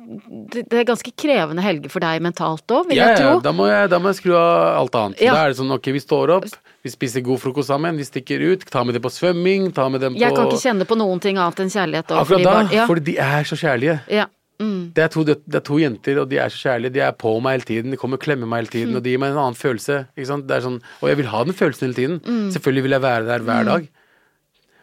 [0.71, 3.41] det er ganske krevende helger for deg mentalt òg, vil Ja, jeg ja, tro.
[3.45, 5.21] da må jeg, da må jeg skru av alt annet.
[5.23, 5.35] Ja.
[5.37, 6.49] Da er det sånn, ok, vi står opp,
[6.85, 10.01] vi spiser god frokost sammen, vi stikker ut, tar med dem på svømming, tar med
[10.05, 12.11] dem på Jeg kan ikke kjenne på noen ting annet enn kjærlighet.
[12.13, 14.01] og Akkurat da, for de er så kjærlige.
[14.11, 14.27] ja.
[14.61, 14.81] Mm.
[14.97, 16.95] Det er, to, det er to jenter, og de er så kjærlige.
[16.99, 19.15] De er på meg hele tiden, de kommer og klemmer meg hele tiden, og de
[19.15, 20.03] gir meg en annen følelse.
[20.13, 22.21] Er sånn, og jeg vil ha den følelsen hele tiden.
[22.27, 22.47] Mm.
[22.55, 23.91] Selvfølgelig vil jeg være der hver dag.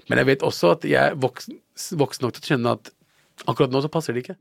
[0.08, 1.60] Men jeg vet også at jeg er voksen,
[2.00, 2.94] voksen nok til å skjønne at
[3.46, 4.38] akkurat nå så passer det ikke.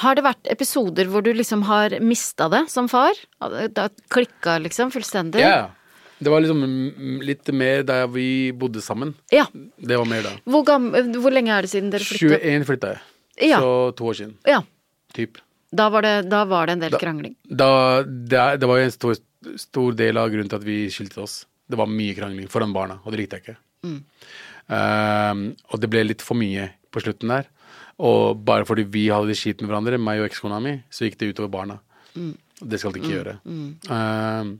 [0.00, 3.18] Har det vært episoder hvor du liksom har mista det som far?
[3.74, 5.42] Da klikka liksom fullstendig?
[5.42, 5.72] Ja.
[6.20, 9.14] Det var liksom mm, litt mer da vi bodde sammen.
[9.32, 9.46] Ja.
[9.52, 10.34] Det var mer da.
[10.44, 12.44] Hvor, gam, hvor lenge er det siden dere flyttet?
[12.44, 13.02] 21 flytta jeg.
[13.40, 13.60] Ja.
[13.62, 14.34] Så to år siden.
[14.46, 14.60] Ja.
[15.16, 15.38] Typ.
[15.72, 17.36] Da var det, da var det en del Da- krangling.
[17.46, 19.14] Da, det, det var jo en stor,
[19.56, 21.44] stor del av grunnen til at vi skilte oss.
[21.70, 23.56] Det var mye krangling foran barna, og det likte jeg ikke.
[24.70, 27.46] Ehm, og det ble litt for mye på slutten der.
[28.00, 31.18] Og bare fordi vi hadde det kjipt med hverandre, meg og ekskona mi, så gikk
[31.20, 31.78] det utover barna.
[32.16, 33.34] Og det skal det ikke gjøre.
[33.46, 34.54] Um,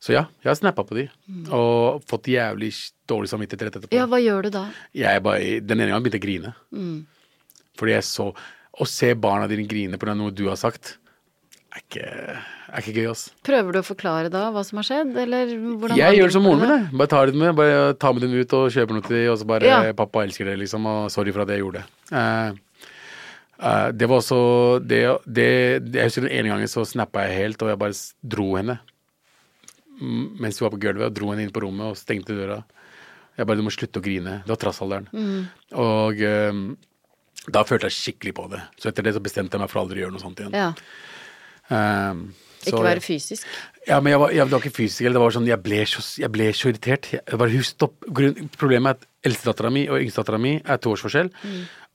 [0.00, 1.08] så ja, jeg har snappa på de,
[1.50, 2.70] og fått jævlig
[3.10, 3.96] dårlig samvittighet rett etterpå.
[3.98, 4.64] Ja, hva gjør du da?
[4.96, 6.54] Jeg bare, den ene gangen begynte jeg å grine.
[7.78, 8.32] Fordi jeg så
[8.78, 10.12] Å se barna dine grine pga.
[10.14, 10.98] noe du har sagt,
[11.74, 12.10] er ikke,
[12.70, 13.24] er ikke gøy, ass.
[13.42, 16.46] Prøver du å forklare da hva som har skjedd, eller hvordan Jeg gjør det som
[16.46, 16.84] moren min, jeg.
[17.00, 19.48] Bare tar med, bare ta med dem ut og kjøper noe til dem, og så
[19.50, 19.80] bare Ja.
[19.92, 21.86] 'Pappa elsker det', liksom, og sorry for at jeg gjorde det.
[22.12, 22.54] Uh,
[23.58, 24.40] uh, det var også
[24.86, 25.50] det, det,
[25.90, 28.78] det Jeg husker den ene gangen så snappa jeg helt, og jeg bare dro henne.
[29.98, 32.62] Mens vi var på gulvet, og dro henne inn på rommet og stengte døra.
[33.36, 34.42] Jeg bare 'Du må slutte å grine'.
[34.42, 35.08] Det var trassalderen.
[35.12, 35.46] Mm.
[35.78, 36.52] Og eh,
[37.52, 38.60] da følte jeg skikkelig på det.
[38.80, 40.52] Så etter det så bestemte jeg meg for aldri å gjøre noe sånt igjen.
[40.54, 40.72] Ja,
[41.70, 43.44] Um, så- ikke være fysisk.
[43.86, 45.00] ja, men jeg var, jeg, var ikke fysisk.
[45.02, 47.10] eller Det var sånn, jeg ble så, jeg ble så irritert.
[47.12, 47.92] Jeg bare, husk, stopp.
[48.56, 51.30] Problemet er at eldstedattera mi og yngstedattera mi er to års forskjell.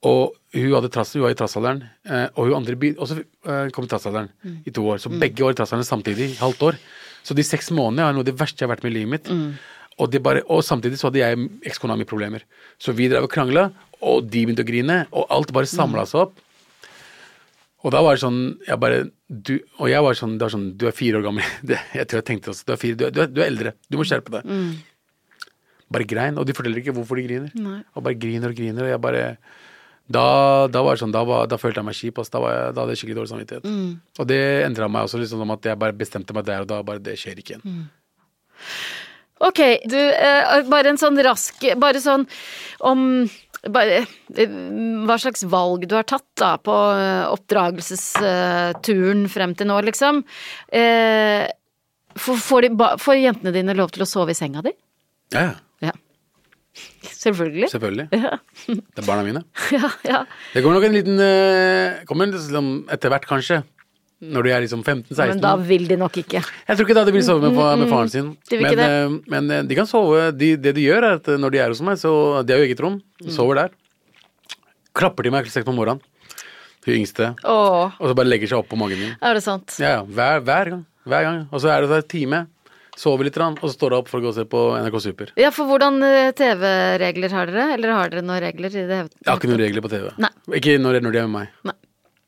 [0.04, 3.70] Og hun, hadde trass, hun var i trassalderen, eh, og hun andre by- også eh,
[3.72, 4.30] kom trassalderen
[4.68, 4.98] i to år.
[5.00, 6.76] Så begge var i trassalderen samtidig, halvt år.
[7.24, 9.10] Så de seks månedene er noe av det verste jeg har vært med i livet
[9.10, 9.58] mitt.
[10.00, 12.42] Og, det bare, og samtidig så hadde jeg ekskona mi problemer.
[12.80, 13.72] Så vi drev og krangla,
[14.04, 16.42] og de begynte å grine, og alt bare samla seg opp.
[17.84, 20.70] Og da var det sånn jeg bare, du, Og jeg var sånn, det var sånn
[20.80, 21.44] Du er fire år gammel.
[21.68, 23.74] Det, jeg tror jeg tenkte også, du er, fire, du, er, du, er, du eldre.
[23.92, 24.48] Du må skjerpe deg.
[25.92, 26.40] Bare grein.
[26.40, 27.52] Og de forteller ikke hvorfor de griner.
[27.94, 28.88] Og bare griner og griner.
[28.88, 29.26] Og jeg bare
[30.08, 30.24] Da,
[30.72, 32.18] da var det sånn, da, var, da følte jeg meg kjip.
[32.24, 33.68] Altså, Da, var jeg, da hadde jeg skikkelig dårlig samvittighet.
[34.24, 36.80] Og det endra meg også, liksom at jeg bare bestemte meg der og da.
[36.88, 37.84] Bare det skjer ikke igjen.
[39.44, 39.60] Ok,
[39.92, 42.24] du, eh, bare en sånn rask Bare sånn
[42.88, 43.26] om
[43.72, 44.04] bare,
[44.36, 44.54] eh,
[45.08, 50.24] Hva slags valg du har tatt da på eh, oppdragelsesturen frem til nå, liksom.
[50.72, 51.48] Eh,
[52.20, 54.74] får, de, får jentene dine lov til å sove i senga di?
[55.34, 55.56] Ja, ja.
[55.84, 55.94] Ja.
[57.14, 57.70] Selvfølgelig.
[57.70, 58.08] Selvfølgelig.
[58.18, 58.38] Ja,
[58.68, 59.44] Det er barna mine.
[59.76, 59.90] ja.
[60.08, 60.24] ja.
[60.54, 63.62] Det kommer nok en liten eh, Kommer liksom etter hvert, kanskje.
[64.24, 65.34] Når du er liksom 15-16.
[65.34, 66.40] Men da vil de nok ikke.
[66.44, 68.32] Jeg tror ikke da de vil sove med, med faren sin.
[68.50, 69.32] De vil men, det.
[69.34, 70.30] men eh, de kan sove.
[70.38, 72.14] De, det de gjør, er at eh, når de er hos meg, så
[72.48, 72.98] De har jo eget rom.
[73.28, 73.76] Sover der.
[74.96, 76.02] Klapper til meg seks på morgenen.
[76.84, 77.34] Hun yngste.
[77.48, 79.14] Åh, Og så bare legger seg opp på magen min.
[79.22, 79.78] er det sant?
[79.80, 80.02] Ja, ja.
[80.04, 80.82] Hver, hver gang.
[81.08, 81.40] Hver gang.
[81.52, 82.42] Og så er det så en time.
[83.00, 85.32] Sover litt, og så står hun opp for å gå og se på NRK Super.
[85.40, 87.64] Ja, for hvordan eh, TV-regler har dere?
[87.74, 89.00] Eller har dere noen regler i det?
[89.18, 90.12] Jeg har ikke noen regler på TV.
[90.22, 90.30] Nei.
[90.60, 91.56] Ikke når, når de er med meg.
[91.72, 91.76] Nei.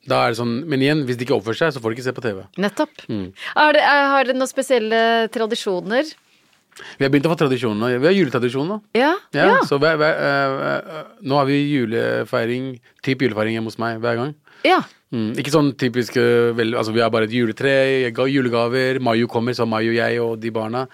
[0.06, 2.08] Da er det sånn, Men igjen, hvis de ikke oppfører seg, så får de ikke
[2.08, 2.44] se på TV.
[2.62, 3.06] Nettopp.
[3.10, 3.32] Mm.
[3.56, 5.00] Har dere noen spesielle
[5.34, 6.14] tradisjoner?
[7.00, 7.96] Vi har begynt å få tradisjoner.
[8.04, 8.82] Vi har juletradisjoner.
[8.98, 9.14] Ja?
[9.34, 9.56] Ja, Ja.
[9.64, 14.22] Så hver, hver, uh, uh, nå har vi julefeiring, typ julefeiring hjemme hos meg hver
[14.22, 14.36] gang.
[14.68, 14.84] ja.
[15.14, 19.54] Mm, ikke sånn typisk eh, vel, Altså vi har bare et juletre, julegaver, Mayo kommer,
[19.54, 20.88] så Mayo jeg og de barna.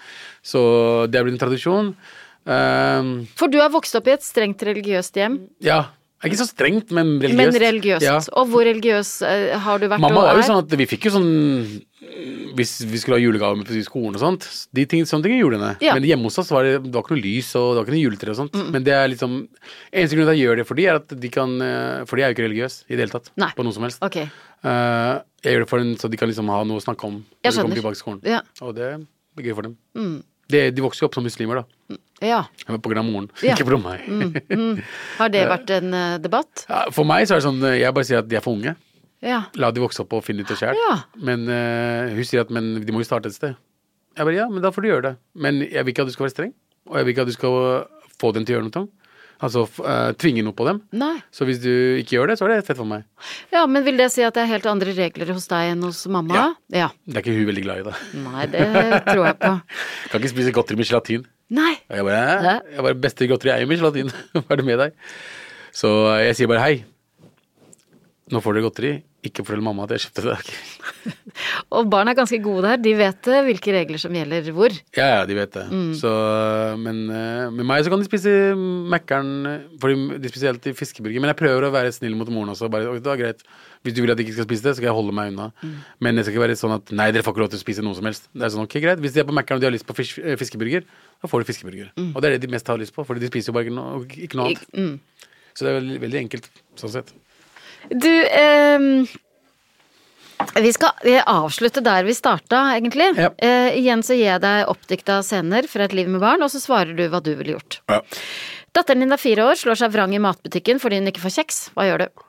[0.44, 1.88] Så det er blitt en tradisjon.
[2.46, 5.86] Ehm, For du har vokst opp i et strengt religiøst hjem, ja.
[6.22, 7.38] Ikke så strengt, men religiøst.
[7.38, 8.04] men religiøst.
[8.06, 8.18] Ja.
[8.38, 10.46] Og hvor religiøs eh, har du vært Mamma og var jo er?
[10.46, 11.30] sånn at vi fikk jo sånn
[12.58, 14.46] Hvis vi skulle ha julegaver med på skolen og sånt,
[14.76, 15.70] de ting, sånne ting er julene.
[15.80, 15.94] Ja.
[15.96, 17.94] Men hjemme hos oss var det, det var ikke noe lys og det var ikke
[17.96, 18.58] noe juletre og sånt.
[18.74, 19.36] Men det er liksom
[19.90, 22.18] Eneste grunn til at jeg gjør det for de er at de kan eh, For
[22.18, 23.32] de er jo ikke religiøse i det hele tatt.
[23.40, 23.50] Nei.
[23.56, 24.02] På noe som helst.
[24.04, 24.18] Ok.
[24.22, 27.22] Eh, jeg gjør det for dem så de kan liksom ha noe å snakke om
[27.22, 28.22] når de kommer tilbake til skolen.
[28.28, 28.42] Ja.
[28.62, 29.78] Og det er gøy for dem.
[30.52, 31.96] Det, de vokser jo opp som muslimer, da.
[32.22, 32.44] Ja.
[32.68, 33.56] På grunn av moren, Ja.
[33.56, 34.86] ikke på grunn av meg.
[35.18, 36.64] Har det vært en eh, debatt?
[36.94, 38.76] For meg så er det sånn eh, Jeg bare sier at de er for unge.
[39.22, 39.44] Ja.
[39.54, 40.74] La de vokse opp og finne ut det sjøl.
[40.74, 40.94] Ja.
[41.22, 43.54] Men uh, hun sier at men de må jo starte et sted.
[44.18, 45.12] Jeg bare ja, men da får du gjøre det.
[45.38, 46.50] Men jeg vil ikke at du skal være streng.
[46.90, 47.54] Og jeg vil ikke at du skal
[48.18, 48.90] få dem til å gjøre noe.
[49.42, 50.80] Altså eh, tvinge noe på dem.
[50.94, 51.16] Nei.
[51.34, 53.02] Så hvis du ikke gjør det, så er det fett for meg.
[53.54, 56.04] Ja, men vil det si at det er helt andre regler hos deg enn hos
[56.10, 56.52] mamma?
[56.70, 56.90] Ja.
[57.06, 57.94] Det er ikke hun veldig glad i det.
[58.22, 58.66] Nei, det
[59.08, 59.52] tror jeg på.
[60.12, 61.26] Kan ikke spise godteri med gelatin.
[61.52, 61.74] Nei.
[61.90, 62.42] Og jeg bare, Hæ?
[62.48, 62.56] «Hæ?
[62.76, 64.12] jeg bare beste godteri er jo Michelin.
[64.38, 64.98] Hva er det med deg?
[65.76, 65.90] Så
[66.24, 66.74] jeg sier bare hei.
[68.32, 68.92] Nå får dere godteri.
[69.22, 71.12] Ikke fortell mamma at jeg kjøpte det.
[71.76, 72.80] Og barn er ganske gode der.
[72.82, 74.74] De vet eh, hvilke regler som gjelder hvor.
[74.96, 75.66] Ja, ja, de vet det.
[76.00, 76.10] Så,
[76.82, 78.32] men eh, med meg så kan de spise
[78.90, 79.30] Mækkern,
[79.82, 81.22] for de spiser alltid fiskeburger.
[81.22, 82.70] Men jeg prøver å være snill mot moren også.
[82.72, 83.44] Bare, det var greit.
[83.82, 85.48] Hvis du vil at de ikke skal spise det, så skal jeg holde meg unna.
[85.98, 87.82] Men det skal ikke være sånn at nei, dere får ikke lov til å spise
[87.82, 88.28] noe som helst.
[88.30, 89.02] Det er sånn, ok, greit.
[89.02, 90.86] Hvis de er på Mækkern og de har lyst på fisk, eh, fiskeburger,
[91.18, 91.90] da får de fiskeburger.
[92.12, 94.04] Og det er det de mest har lyst på, for de spiser jo bare noe,
[94.06, 94.70] ikke noe annet.
[94.70, 95.26] Mm.
[95.52, 97.12] Så det er veldig, veldig enkelt sånn sett.
[97.90, 99.06] Du, ehm,
[100.62, 103.10] vi skal eh, avslutte der vi starta, egentlig.
[103.18, 103.32] Ja.
[103.42, 106.62] Eh, igjen så gir jeg deg oppdikta scener fra et liv med barn, og så
[106.62, 107.82] svarer du hva du ville gjort.
[108.72, 111.64] Datteren din er fire år, slår seg vrang i matbutikken fordi hun ikke får kjeks.
[111.76, 112.22] Hva gjør du?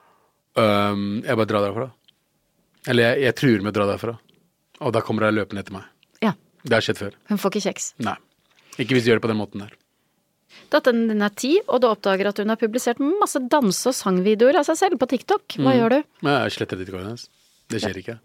[0.60, 1.88] Um, jeg bare drar derfra.
[2.92, 4.18] Eller jeg, jeg truer med å dra derfra.
[4.84, 5.88] Og da kommer hun løpende etter meg.
[6.22, 6.34] Ja,
[6.64, 7.16] Det har skjedd før.
[7.32, 7.94] hun får ikke kjeks.
[8.04, 8.18] Nei.
[8.78, 9.74] Ikke hvis du gjør det på den måten der.
[10.74, 14.60] Datteren din er ti, og du oppdager at hun har publisert masse danse- og sangvideoer
[14.62, 15.58] av seg selv på TikTok.
[15.62, 16.00] Hva gjør du?
[16.30, 17.28] Jeg sletter bitcoinen hennes.
[17.70, 18.20] Det skjer ikke.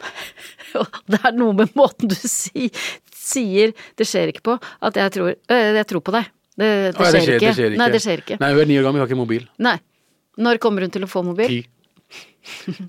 [1.10, 2.68] Det er noe med måten du si,
[3.10, 6.28] sier 'det skjer ikke' på, at jeg tror, øh, jeg tror på deg.
[6.56, 7.40] Det, det, Å, ja, skjer, ikke.
[7.40, 7.80] det skjer ikke.
[7.80, 8.36] Nei, det skjer ikke.
[8.40, 9.48] Nei, hun er ni år gammel, har ikke mobil.
[9.58, 9.76] Nei.
[10.40, 11.60] Når kommer hun til å få mobil?
[11.60, 12.16] Ti.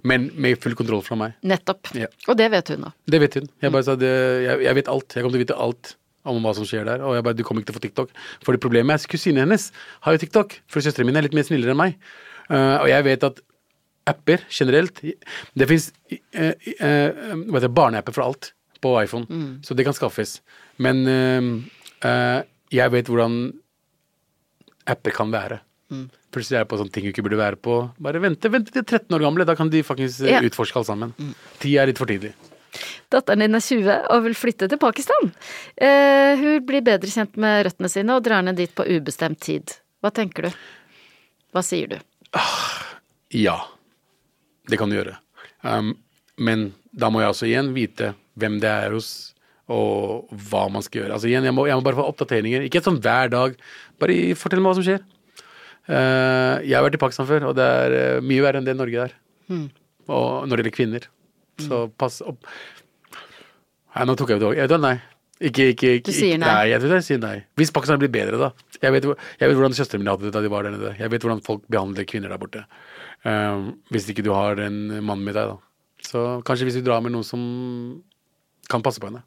[0.08, 1.36] Men med full kontroll fra meg.
[1.46, 1.92] Nettopp.
[1.98, 2.08] Ja.
[2.32, 2.92] Og det vet hun nå.
[3.12, 3.50] Det vet hun.
[3.62, 4.12] Jeg bare sa det,
[4.46, 5.18] jeg, jeg vet alt.
[5.18, 5.94] Jeg kommer til å vite alt
[6.32, 7.04] om hva som skjer der.
[7.06, 8.18] Og jeg bare, du kommer ikke til å få TikTok.
[8.46, 9.70] For det problemet er at kusinen hennes
[10.06, 10.58] har jo TikTok.
[10.72, 11.98] For søsteren min er litt mer snillere enn meg.
[12.52, 13.44] Uh, og jeg vet at
[14.10, 15.92] apper generelt Det fins
[17.70, 18.50] barneapper for alt
[18.82, 19.60] på iPhone.
[19.62, 20.40] Så det kan skaffes.
[20.82, 21.50] Men eh,
[22.10, 22.40] eh,
[22.74, 23.36] jeg vet hvordan
[24.90, 25.60] apper kan være.
[26.32, 27.76] Plutselig er jeg på sånne ting du ikke burde være på.
[28.00, 30.42] Bare vente, vente til 13 år gamle, da kan de faktisk eh, Ja.
[30.48, 31.12] utforske alt sammen.
[31.60, 32.32] Ti er litt for tidlig.
[33.12, 35.34] Datteren din er 20 og vil flytte til Pakistan.
[35.76, 39.76] Eh, hun blir bedre kjent med røttene sine og drar ned dit på ubestemt tid.
[40.02, 40.52] Hva tenker du?
[41.52, 41.98] Hva sier du?
[43.36, 43.58] Ja,
[44.72, 45.18] det kan du gjøre.
[45.68, 45.94] Um,
[46.40, 49.34] men da må jeg også igjen vite hvem det er hos,
[49.72, 51.16] og hva man skal gjøre.
[51.16, 52.64] Altså igjen, jeg må, jeg må bare få oppdateringer.
[52.68, 53.60] Ikke sånn hver dag.
[54.02, 55.04] Bare fortell meg hva som skjer.
[55.90, 58.78] Uh, jeg har vært i Pakistan før, og det er uh, mye verre enn det
[58.78, 59.16] Norge er.
[60.12, 61.08] Og når det gjelder kvinner.
[61.62, 62.48] Så pass opp.
[63.92, 64.52] Nei, nå tok jeg det.
[64.58, 64.96] Jeg vet nei.
[65.42, 66.48] Ikke, ikke, ikke, Du sier nei.
[66.48, 67.34] Nei, jeg, tror jeg sier nei.
[67.58, 68.52] Hvis Pakistan blir bedre, da.
[68.78, 70.94] Jeg vet, jeg vet hvordan søstrene mine hadde det da de var der nede.
[71.00, 72.62] Jeg vet hvordan folk behandler kvinner der borte.
[73.26, 76.06] Um, hvis ikke du har en mann med deg, da.
[76.06, 77.42] Så kanskje hvis du drar med noen som
[78.70, 79.24] kan passe på henne.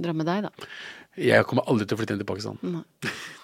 [0.00, 0.70] Dra med deg, da.
[1.18, 2.62] Jeg kommer aldri til å flytte inn til Pakistan.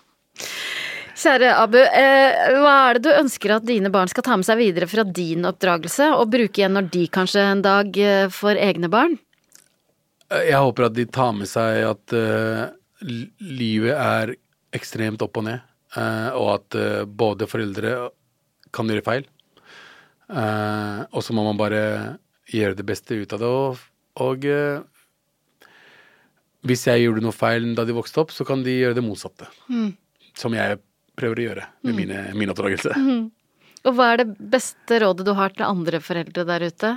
[1.17, 4.59] Kjære Abu, eh, hva er det du ønsker at dine barn skal ta med seg
[4.61, 8.91] videre fra din oppdragelse, og bruke igjen når de kanskje en dag eh, får egne
[8.93, 9.15] barn?
[10.29, 12.67] Uh, Jeg håper at de tar med seg at eh,
[13.41, 14.35] livet er
[14.77, 15.63] ekstremt opp og ned,
[15.97, 17.95] uh, og at uh, både foreldre
[18.77, 19.25] kan gjøre feil.
[20.27, 21.81] Og så må man bare
[22.51, 23.49] gjøre det beste ut av det.
[23.49, 23.79] Og,
[24.27, 24.47] og
[26.67, 29.47] hvis jeg gjorde noe feil da de vokste opp, så kan de gjøre det motsatte.
[30.37, 30.81] Som jeg
[31.19, 32.95] prøver å gjøre med mine, min oppdragelse.
[33.87, 36.97] Og hva er det beste rådet du har til andre foreldre der ute?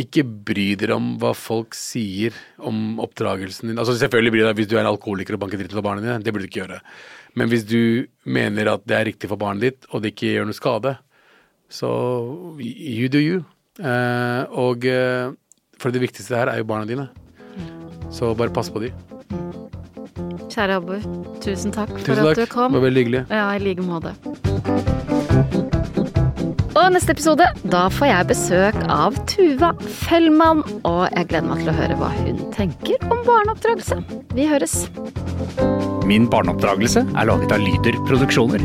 [0.00, 3.80] Ikke bry dere om hva folk sier om oppdragelsen din.
[3.82, 6.20] Altså Selvfølgelig bry deg hvis du er alkoholiker og banker dritt av barna dine.
[6.22, 6.80] Det burde du ikke gjøre.
[7.38, 10.48] Men hvis du mener at det er riktig for barnet ditt, og det ikke gjør
[10.48, 10.94] noe skade,
[11.72, 11.90] så
[12.60, 13.42] you do you.
[13.80, 15.32] Uh, og uh,
[15.80, 17.08] for det viktigste her er jo barna dine.
[18.12, 18.92] Så bare pass på de.
[20.52, 20.98] Kjære Abu,
[21.40, 22.74] tusen takk for Tusen at du kom.
[22.74, 23.22] Det var veldig hyggelig.
[23.32, 24.12] Ja, i like måte.
[26.72, 29.72] Og neste episode, da får jeg besøk av Tuva
[30.02, 30.62] Fellmann.
[30.88, 34.00] Og jeg gleder meg til å høre hva hun tenker om barneoppdragelse.
[34.36, 34.78] Vi høres.
[36.08, 38.64] Min barneoppdragelse er laget av Lyder Produksjoner.